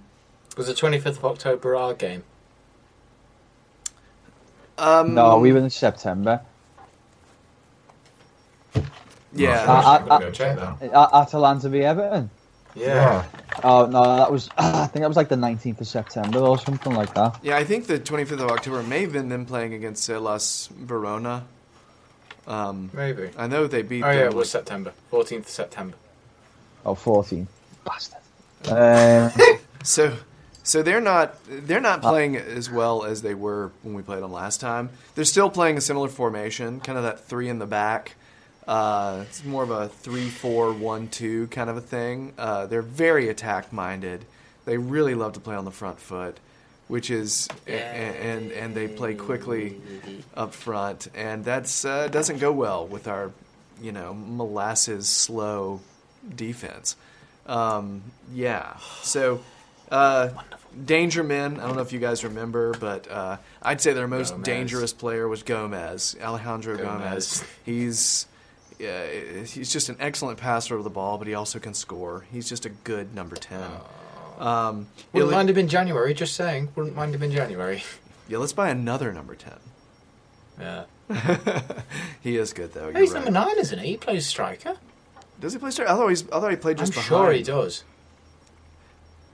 [0.57, 2.23] Was the 25th of October our game?
[4.79, 6.41] um, No, we were in September.
[9.33, 9.65] Yeah.
[9.67, 10.83] Uh, I'm uh, go check that.
[11.13, 12.31] Atalanta v Everton.
[12.75, 13.25] Yeah.
[13.63, 16.95] Oh no, that was I think that was like the 19th of September or something
[16.95, 17.39] like that.
[17.43, 21.45] Yeah, I think the 25th of October may have been them playing against Hellas Verona.
[22.47, 23.31] Um, Maybe.
[23.39, 24.93] I know they beat Oh yeah, it was September.
[25.13, 25.97] 14th of September.
[26.85, 27.49] Oh, 14.
[27.85, 28.19] Bastard.
[28.69, 29.31] Um,
[29.83, 30.17] so,
[30.63, 34.33] so they're not they're not playing as well as they were when we played them
[34.33, 34.91] last time.
[35.15, 38.17] They're still playing a similar formation, kind of that three in the back.
[38.67, 42.33] Uh, it's more of a three-four-one-two kind of a thing.
[42.39, 44.25] Uh, they're very attack minded.
[44.65, 46.39] They really love to play on the front foot,
[46.89, 49.81] which is and and, and they play quickly
[50.35, 53.33] up front, and that's uh, doesn't go well with our
[53.83, 55.81] you know molasses slow
[56.35, 56.97] defense.
[57.47, 58.03] Um,
[58.33, 59.43] yeah, so.
[59.91, 60.31] Uh,
[60.87, 61.61] Danger Men.
[61.61, 64.45] I don't know if you guys remember, but uh, I'd say their most Gomez.
[64.45, 67.39] dangerous player was Gomez, Alejandro Gomez.
[67.39, 67.45] Gomez.
[67.65, 68.27] He's
[68.87, 72.27] uh, he's just an excellent passer of the ball, but he also can score.
[72.31, 73.71] He's just a good number ten.
[74.39, 76.71] Um, yeah, Wouldn't let- mind him in January, just saying.
[76.75, 77.83] Wouldn't mind him in January.
[78.29, 79.59] yeah, let's buy another number ten.
[80.59, 80.85] Yeah.
[82.21, 82.87] he is good though.
[82.87, 83.25] Oh, you're he's right.
[83.25, 83.89] number nine, isn't he?
[83.89, 84.77] He plays striker.
[85.41, 85.91] Does he play striker?
[85.91, 86.23] I thought he's.
[86.31, 87.85] I thought he played I'm just sure he does.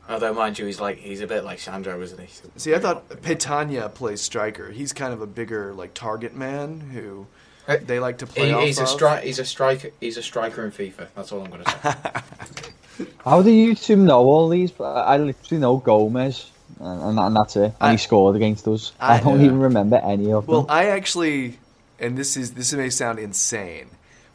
[0.09, 2.29] Although, mind you, he's like he's a bit like Sandro, isn't he?
[2.57, 4.71] See, I thought Petagna plays striker.
[4.73, 7.29] He's kind of a bigger like target man who
[7.69, 8.89] Uh, they like to play He, off he's a of.
[8.89, 9.91] stri- He's a striker.
[10.01, 11.09] He's a striker in FIFA.
[11.15, 13.07] That's all I'm going to say.
[13.25, 14.73] how do you two know all these?
[14.81, 16.51] I literally know Gomez,
[16.81, 17.65] and, and, and that's it.
[17.65, 18.93] And I- he scored against us.
[19.01, 19.47] I, I- don't yeah.
[19.47, 20.55] even remember any of them.
[20.55, 21.59] Well, I actually,
[21.99, 23.89] and this is this may sound insane,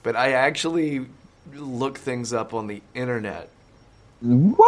[0.03, 1.07] but I actually
[1.53, 3.49] look things up on the internet
[4.21, 4.67] What?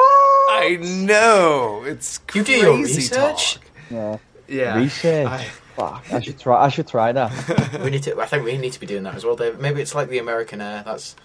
[0.64, 3.54] I know it's You crazy do your research?
[3.56, 3.64] talk.
[3.90, 4.18] Yeah.
[4.48, 5.28] Yeah, Research.
[5.28, 5.48] I-
[5.78, 6.12] Fuck.
[6.12, 6.66] I should try.
[6.66, 7.80] I should try that.
[7.84, 8.20] We need to.
[8.20, 9.60] I think we need to be doing that as well, Dave.
[9.60, 10.82] Maybe it's like the American Air.
[10.84, 11.16] That's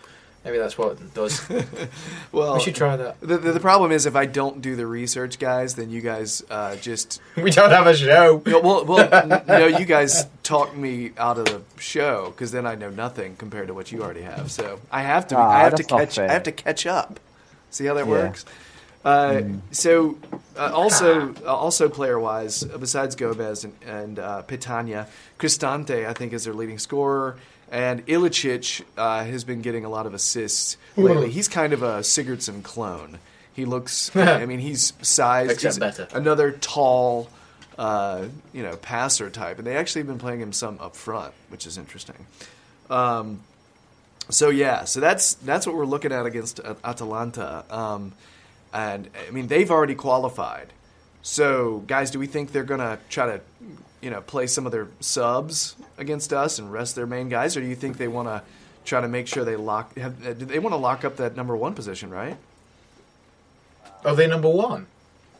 [0.44, 1.40] maybe that's what it does.
[2.32, 3.18] well, we should try that.
[3.20, 6.42] The, the, the problem is if I don't do the research, guys, then you guys
[6.50, 8.42] uh, just We don't have a show.
[8.44, 12.66] No, well, well, n- no, you guys talk me out of the show because then
[12.66, 14.50] I know nothing compared to what you already have.
[14.50, 16.28] So I have to, Ah, I have to catch, fair.
[16.28, 17.18] I have to catch up.
[17.70, 18.10] See how that Yeah.
[18.10, 18.44] works.
[19.04, 20.16] Uh, So,
[20.56, 25.06] uh, also, uh, also player-wise, uh, besides Gomez and, and uh, Petagna,
[25.38, 27.36] Cristante, I think, is their leading scorer,
[27.70, 31.30] and Ilicic uh, has been getting a lot of assists lately.
[31.30, 33.18] He's kind of a Sigurdsson clone.
[33.54, 35.52] He looks, I mean, he's sized.
[35.52, 36.08] Except he's better.
[36.14, 37.28] Another tall,
[37.78, 41.32] uh, you know, passer type, and they actually have been playing him some up front,
[41.48, 42.26] which is interesting.
[42.90, 43.40] Um,
[44.28, 48.12] so yeah, so that's that's what we're looking at against uh, Atalanta, um,
[48.72, 50.68] and I mean they've already qualified.
[51.22, 53.40] So guys, do we think they're gonna try to,
[54.00, 57.60] you know, play some of their subs against us and rest their main guys, or
[57.60, 58.42] do you think they want to
[58.84, 59.96] try to make sure they lock?
[59.96, 62.36] Have, uh, do they want to lock up that number one position, right?
[64.04, 64.86] Are they number one?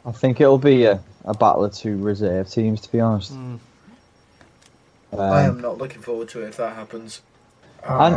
[0.07, 3.33] I think it'll be a, a battle of two reserve teams, to be honest.
[3.33, 3.59] Mm.
[5.13, 7.21] I Um, am not looking forward to it if that happens.
[7.85, 8.17] and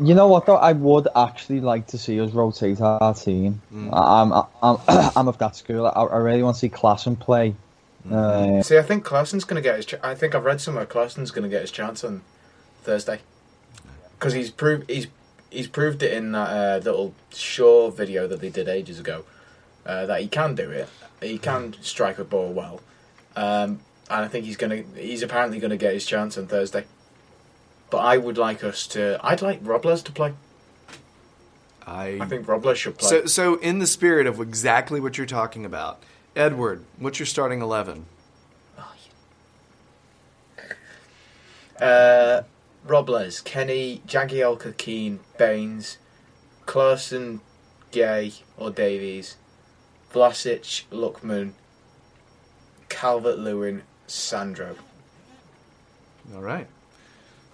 [0.00, 3.60] you know what though, I would actually like to see us rotate our team.
[3.92, 4.32] I- I'm,
[4.62, 4.78] I'm,
[5.16, 5.86] I'm of that school.
[5.86, 7.54] I, I really want to see Klaassen play.
[8.10, 9.86] Uh, See, I think Clarkson's going to get his.
[9.86, 12.20] Ch- I think I've read somewhere Clarkson's going to get his chance on
[12.82, 13.20] Thursday
[14.18, 15.06] because he's proved he's
[15.50, 19.24] he's proved it in that uh, little Shaw video that they did ages ago
[19.86, 20.88] uh, that he can do it.
[21.22, 22.82] He can strike a ball well,
[23.36, 23.80] um,
[24.10, 25.00] and I think he's going to.
[25.00, 26.84] He's apparently going to get his chance on Thursday.
[27.94, 29.20] But I would like us to.
[29.22, 30.32] I'd like Robles to play.
[31.86, 33.08] I, I think Robles should play.
[33.08, 33.26] so.
[33.26, 36.02] So in the spirit of exactly what you're talking about,
[36.34, 38.06] Edward, what's your starting eleven?
[41.80, 42.42] Uh,
[42.84, 45.98] Robles, Kenny, Jagielka, Keane, Baines,
[46.66, 47.42] Clarkson,
[47.92, 49.36] Gueye or Davies,
[50.12, 51.52] Vlasic, Lookman,
[52.88, 54.74] Calvert Lewin, Sandro.
[56.34, 56.66] All right.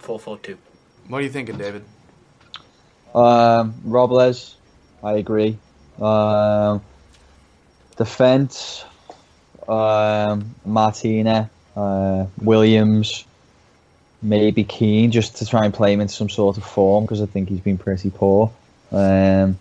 [0.01, 0.57] 4 4 2.
[1.07, 1.83] What are you thinking, David?
[3.13, 4.55] Um, Robles,
[5.03, 5.57] I agree.
[5.99, 6.81] Um,
[7.97, 8.85] defense,
[9.67, 13.25] um, Martina, uh, Williams,
[14.21, 17.25] maybe Keane, just to try and play him into some sort of form because I
[17.25, 18.51] think he's been pretty poor.
[18.91, 19.59] Um,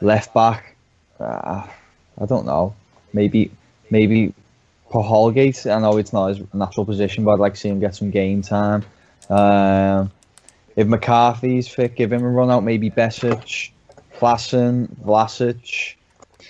[0.00, 0.76] left back,
[1.18, 1.66] uh,
[2.20, 2.74] I don't know.
[3.12, 3.50] Maybe,
[3.90, 4.34] maybe
[4.90, 5.66] for Holgate.
[5.66, 8.10] I know it's not his natural position, but I'd like to see him get some
[8.10, 8.84] game time.
[9.32, 10.10] Um,
[10.76, 12.64] if McCarthy's fit, give him a run out.
[12.64, 13.70] Maybe Besic,
[14.18, 15.94] Klaassen, Vlasic.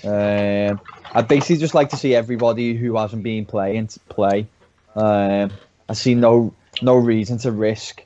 [0.05, 0.81] Um,
[1.15, 4.47] I'd basically just like to see everybody who hasn't been playing to play.
[4.97, 5.53] Um,
[5.89, 8.03] I see no no reason to risk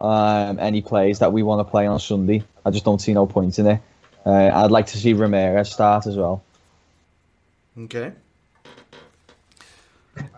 [0.00, 2.44] um, any plays that we want to play on Sunday.
[2.64, 3.80] I just don't see no point in it.
[4.24, 6.42] Uh, I'd like to see Ramirez start as well.
[7.78, 8.12] Okay.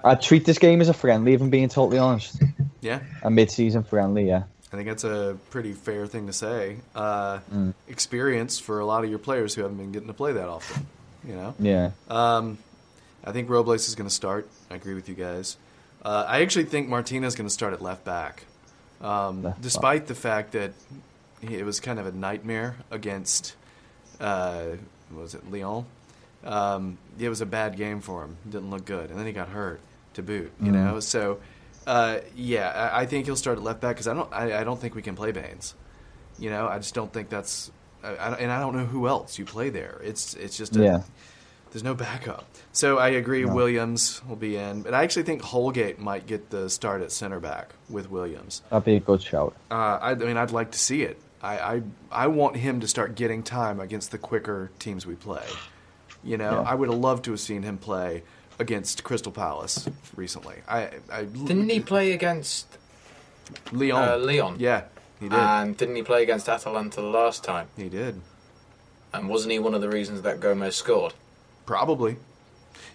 [0.04, 2.42] I'd treat this game as a friendly, if I'm being totally honest.
[2.80, 4.44] Yeah, A mid-season friendly, yeah.
[4.72, 6.76] I think that's a pretty fair thing to say.
[6.94, 7.74] Uh, Mm.
[7.88, 10.86] Experience for a lot of your players who haven't been getting to play that often.
[11.26, 11.54] You know.
[11.58, 11.90] Yeah.
[12.08, 12.58] Um,
[13.24, 14.46] I think Robles is going to start.
[14.70, 15.56] I agree with you guys.
[16.04, 18.44] Uh, I actually think Martinez is going to start at left back,
[19.00, 19.62] um, Left back.
[19.62, 20.72] despite the fact that
[21.40, 23.54] he, it was kind of a nightmare against
[24.20, 24.76] uh,
[25.10, 25.86] what was it Lyon.
[26.44, 28.36] Um, it was a bad game for him.
[28.48, 29.80] Didn't look good, and then he got hurt
[30.14, 30.52] to boot.
[30.62, 31.40] You know, so
[31.88, 34.32] uh, yeah, I, I think he'll start at left back because I don't.
[34.32, 35.74] I, I don't think we can play Baines.
[36.38, 37.70] You know, I just don't think that's.
[38.04, 40.00] I, and I don't know who else you play there.
[40.04, 41.02] It's it's just a, Yeah.
[41.72, 42.44] there's no backup.
[42.72, 43.54] So I agree No.
[43.54, 47.40] Williams will be in, but I actually think Holgate might get the start at center
[47.40, 48.62] back with Williams.
[48.70, 49.56] That'd be a good shout.
[49.70, 51.20] Uh, I, I mean, I'd like to see it.
[51.42, 51.82] I, I
[52.12, 55.46] I want him to start getting time against the quicker teams we play.
[56.22, 56.70] You know, Yeah.
[56.70, 58.22] I would have loved to have seen him play
[58.58, 60.56] against Crystal Palace recently.
[60.68, 62.66] I, I Didn't he play against
[63.72, 64.08] Leon?
[64.08, 64.56] uh, Leon?
[64.58, 64.84] Yeah,
[65.20, 65.38] he did.
[65.38, 67.68] And didn't he play against Atalanta the last time?
[67.76, 68.20] he did.
[69.12, 71.14] And wasn't he one of the reasons that Gomez scored?
[71.66, 72.16] Probably.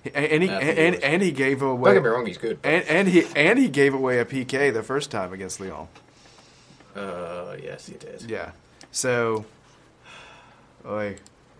[0.05, 2.59] And, and he and, he and, he gave Don't away get me wrong, he's good.
[2.63, 5.87] and, and he and he gave away a PK the first time against Leon.
[6.95, 8.23] Uh, yes, he did.
[8.29, 8.51] Yeah.
[8.91, 9.45] So,
[10.85, 11.15] oi.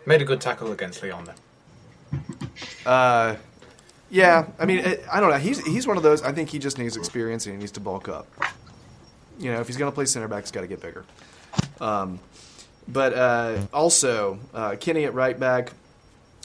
[0.06, 2.22] Made a good tackle against Leon then.
[2.86, 3.36] Uh,
[4.14, 4.46] yeah.
[4.60, 5.38] I mean, it, I don't know.
[5.38, 6.22] He's he's one of those.
[6.22, 8.28] I think he just needs experience and he needs to bulk up.
[9.40, 11.04] You know, if he's going to play center back, he's got to get bigger.
[11.82, 12.20] Um,
[12.88, 15.74] but uh, also uh, Kenny at right back,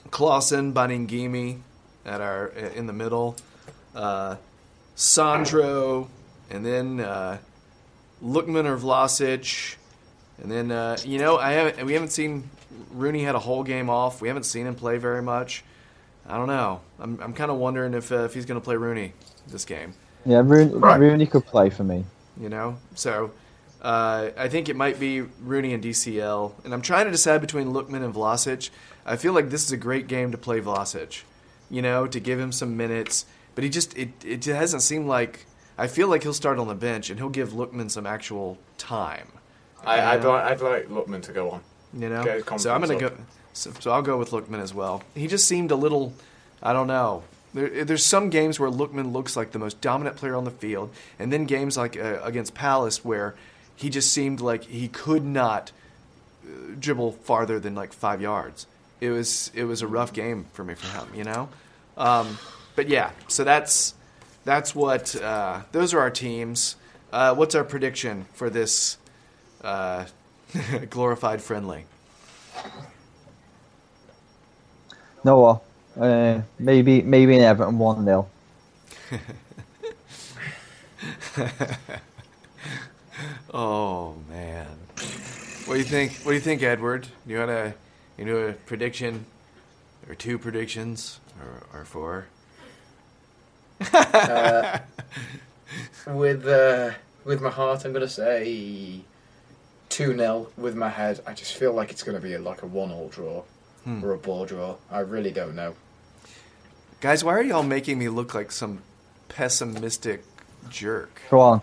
[0.08, 1.60] Klaassen, Baningime
[2.06, 3.36] at our in the middle,
[3.94, 4.36] uh,
[4.94, 6.08] Sandro,
[6.48, 7.36] and then uh,
[8.24, 9.76] Lookman or Vlasic,
[10.42, 12.48] and then uh, you know I haven't we haven't seen
[12.92, 14.22] Rooney had a whole game off.
[14.22, 15.64] We haven't seen him play very much.
[16.28, 16.80] I don't know.
[17.00, 19.14] I'm I'm kind of wondering if uh, if he's going to play Rooney
[19.48, 19.94] this game.
[20.26, 21.00] Yeah, Rooney, Right.
[21.00, 22.04] Rooney could play for me.
[22.38, 23.32] You know, so
[23.82, 27.68] uh, I think it might be Rooney and DCL, and I'm trying to decide between
[27.72, 28.70] Lookman and Vlasic.
[29.06, 31.22] I feel like this is a great game to play Vlasic.
[31.70, 33.24] You know, to give him some minutes,
[33.54, 35.46] but he just it it hasn't seemed like.
[35.80, 39.28] I feel like he'll start on the bench and he'll give Lookman some actual time.
[39.84, 41.60] I, I'd, like, I'd like Lookman to go on.
[41.94, 42.24] You know,
[42.56, 43.16] so I'm gonna confidence go.
[43.58, 45.02] So, so I'll go with Lookman as well.
[45.14, 46.12] He just seemed a little.
[46.62, 47.24] I don't know.
[47.54, 50.90] There, there's some games where Lookman looks like the most dominant player on the field,
[51.18, 53.34] and then games like uh, against Palace where
[53.74, 55.72] he just seemed like he could not
[56.44, 58.66] uh, dribble farther than like five yards.
[59.00, 61.48] It was it was a rough game for me for him, you know.
[61.96, 62.38] Um,
[62.76, 63.94] but yeah, so that's
[64.44, 66.76] that's what uh, those are our teams.
[67.12, 68.98] Uh, what's our prediction for this
[69.62, 70.04] uh,
[70.90, 71.84] glorified friendly?
[75.24, 75.62] No what?
[75.98, 78.28] Uh, maybe maybe in Everton one 0
[83.52, 84.66] Oh man,
[85.64, 86.12] what do you think?
[86.22, 87.08] What do you think, Edward?
[87.26, 87.74] You want a
[88.16, 89.26] you know a prediction,
[90.08, 92.26] or two predictions, or, or four?
[93.92, 94.78] Uh,
[96.06, 96.92] with uh,
[97.24, 99.00] with my heart, I'm gonna say
[99.88, 102.92] two 0 With my head, I just feel like it's gonna be like a one
[102.92, 103.42] all draw
[103.88, 104.04] Hmm.
[104.04, 104.76] or a ball draw.
[104.90, 105.74] I really don't know.
[107.00, 108.82] Guys, why are y'all making me look like some
[109.30, 110.24] pessimistic
[110.68, 111.22] jerk?
[111.30, 111.62] Go on,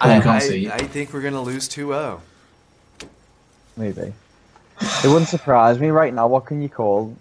[0.00, 0.72] I I, can't see it.
[0.72, 2.20] I think we're gonna lose oh.
[3.00, 3.08] 2-0.
[3.76, 4.12] maybe.
[5.02, 6.28] It wouldn't surprise me right now.
[6.28, 7.16] What can you call?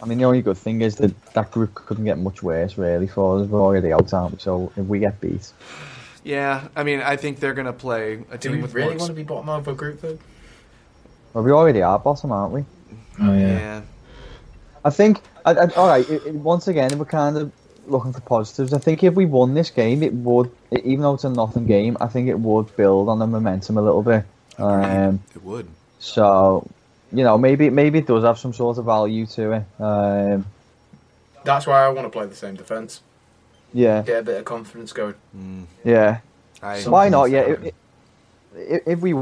[0.00, 3.08] I mean, the only good thing is that that group couldn't get much worse, really,
[3.08, 3.48] for us.
[3.48, 4.38] We're already out, aren't we?
[4.38, 5.50] So if we get beat,
[6.22, 9.08] Yeah, I mean, I think they're gonna play a Do team we with really want
[9.08, 10.18] to be bottom of a group though?
[11.32, 12.64] well, we already are bottom, aren't we?
[13.20, 13.82] Oh yeah.
[14.84, 15.20] I think.
[15.44, 16.08] I, I, all right.
[16.08, 17.52] It, it, once again, we're kind of
[17.86, 18.72] looking for positives.
[18.72, 21.96] I think if we won this game, it would, even though it's a nothing game,
[22.00, 24.24] I think it would build on the momentum a little bit.
[24.58, 25.66] Um, It would.
[25.98, 26.68] so,
[27.12, 29.64] you know, maybe maybe it does have some sort of value to it.
[29.80, 30.44] Um,
[31.44, 33.00] That's why I want to play the same defence.
[33.72, 35.14] yeah, Get a bit of confidence going.
[35.36, 36.20] Mm, yeah.
[36.62, 37.30] I, So- Why not?
[37.30, 37.40] Yeah.
[37.40, 37.64] If,
[38.54, 39.14] if, if we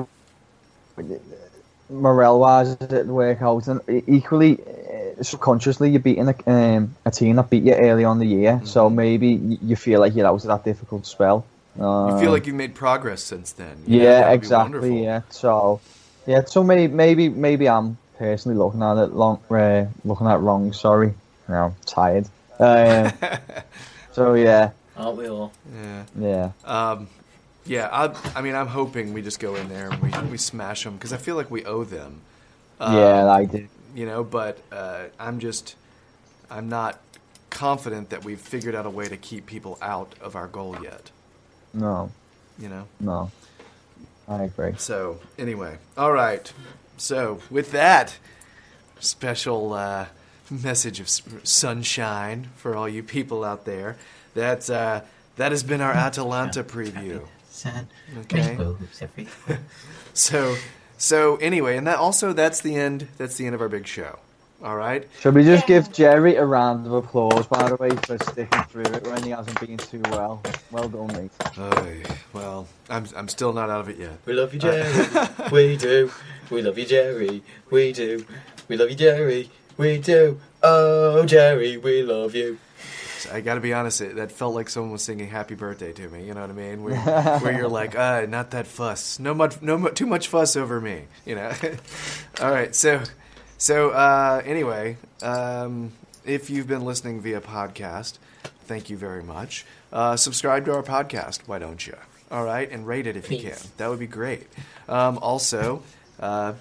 [1.88, 7.10] morale wise it didn't work out, and equally uh, subconsciously you're beating a, um, a
[7.10, 10.34] team that beat you early on the year, so maybe you feel like you're out
[10.34, 11.44] of that difficult spell.
[11.78, 13.76] Uh, you feel like you've made progress since then.
[13.86, 15.04] you yeah, That would be exactly.
[15.04, 15.80] Yeah, so
[16.26, 20.38] yeah, so maybe maybe maybe I'm personally looking at it long, uh, looking at it
[20.38, 20.72] wrong.
[20.72, 21.14] Sorry, you
[21.54, 22.26] know, tired.
[22.58, 23.12] Um,
[24.12, 25.52] so yeah, Aren't we all?
[25.74, 26.04] yeah.
[26.18, 27.08] yeah, Um,
[27.66, 30.84] yeah, I, I mean, I'm hoping we just go in there and we, we smash
[30.84, 32.20] them because I feel like we owe them.
[32.80, 33.68] Um, yeah, I did.
[33.94, 35.74] You know, but uh, I'm just,
[36.50, 37.00] I'm not
[37.50, 41.10] confident that we've figured out a way to keep people out of our goal yet.
[41.72, 42.10] No,
[42.58, 42.86] You know?
[43.00, 43.30] no,
[44.28, 44.74] I agree.
[44.78, 46.50] So, anyway, all right.
[46.98, 48.16] So, with that
[49.00, 50.06] special uh,
[50.50, 53.96] message of sunshine for all you people out there,
[54.34, 55.00] that, uh,
[55.36, 57.26] that has been our Atalanta preview.
[58.18, 58.58] Okay.
[60.14, 60.56] So,
[60.96, 63.06] so anyway, and that also that's the end.
[63.18, 64.18] That's the end of our big show.
[64.62, 65.06] All right.
[65.20, 68.84] Shall we just give Jerry a round of applause, by the way, for sticking through
[68.84, 70.42] it when he hasn't been too well?
[70.70, 71.30] Well done, mate.
[71.58, 72.02] Oy,
[72.32, 74.18] well, I'm I'm still not out of it yet.
[74.24, 75.28] We love you, uh, Jerry.
[75.52, 76.10] we do.
[76.50, 77.42] We love you, Jerry.
[77.70, 78.24] We do.
[78.68, 79.50] We love you, Jerry.
[79.76, 80.40] We do.
[80.62, 82.58] Oh, Jerry, we love you.
[83.32, 84.00] I got to be honest.
[84.00, 86.26] It, that felt like someone was singing "Happy Birthday" to me.
[86.26, 86.82] You know what I mean?
[86.82, 86.96] Where,
[87.40, 89.18] where you're like, uh, not that fuss.
[89.18, 89.60] No much.
[89.62, 91.04] No mu- too much fuss over me.
[91.24, 91.52] You know.
[92.40, 92.74] All right.
[92.74, 93.02] So,
[93.58, 95.92] so uh, anyway, um,
[96.24, 98.18] if you've been listening via podcast,
[98.64, 99.64] thank you very much.
[99.92, 101.40] Uh, subscribe to our podcast.
[101.46, 101.96] Why don't you?
[102.30, 103.56] All right, and rate it if you can.
[103.76, 104.48] That would be great.
[104.88, 105.82] Um, also,
[106.18, 106.54] uh,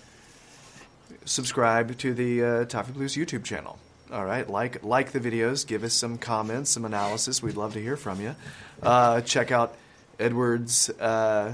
[1.25, 3.79] subscribe to the uh, Toffee Blues YouTube channel.
[4.11, 7.41] All right, like like the videos, give us some comments, some analysis.
[7.41, 8.35] We'd love to hear from you.
[8.81, 9.75] Uh, check out
[10.19, 11.53] Edward's uh,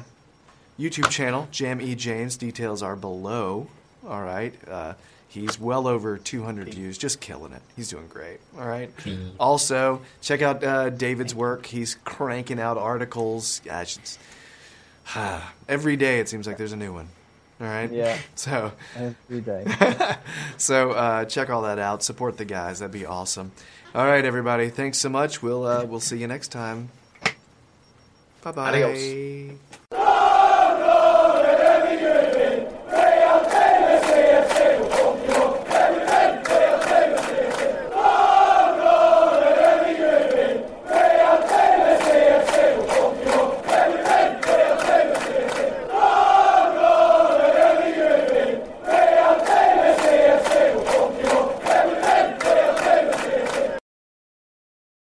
[0.77, 2.35] YouTube channel, Jam E James.
[2.35, 3.67] Details are below.
[4.05, 4.93] All right, uh,
[5.29, 7.61] he's well over 200 views, just killing it.
[7.77, 8.39] He's doing great.
[8.57, 8.89] All right.
[9.39, 11.65] Also, check out uh, David's work.
[11.65, 13.61] He's cranking out articles.
[13.63, 13.97] Gosh,
[15.69, 17.07] every day it seems like there's a new one.
[17.61, 17.91] All right.
[17.91, 18.17] Yeah.
[18.35, 19.65] So Every day.
[20.57, 22.01] so uh, check all that out.
[22.03, 22.79] Support the guys.
[22.79, 23.51] That'd be awesome.
[23.93, 24.69] All right, everybody.
[24.69, 25.43] Thanks so much.
[25.43, 26.89] We'll uh, we'll see you next time.
[28.41, 28.81] Bye bye.
[28.83, 29.57] Adios.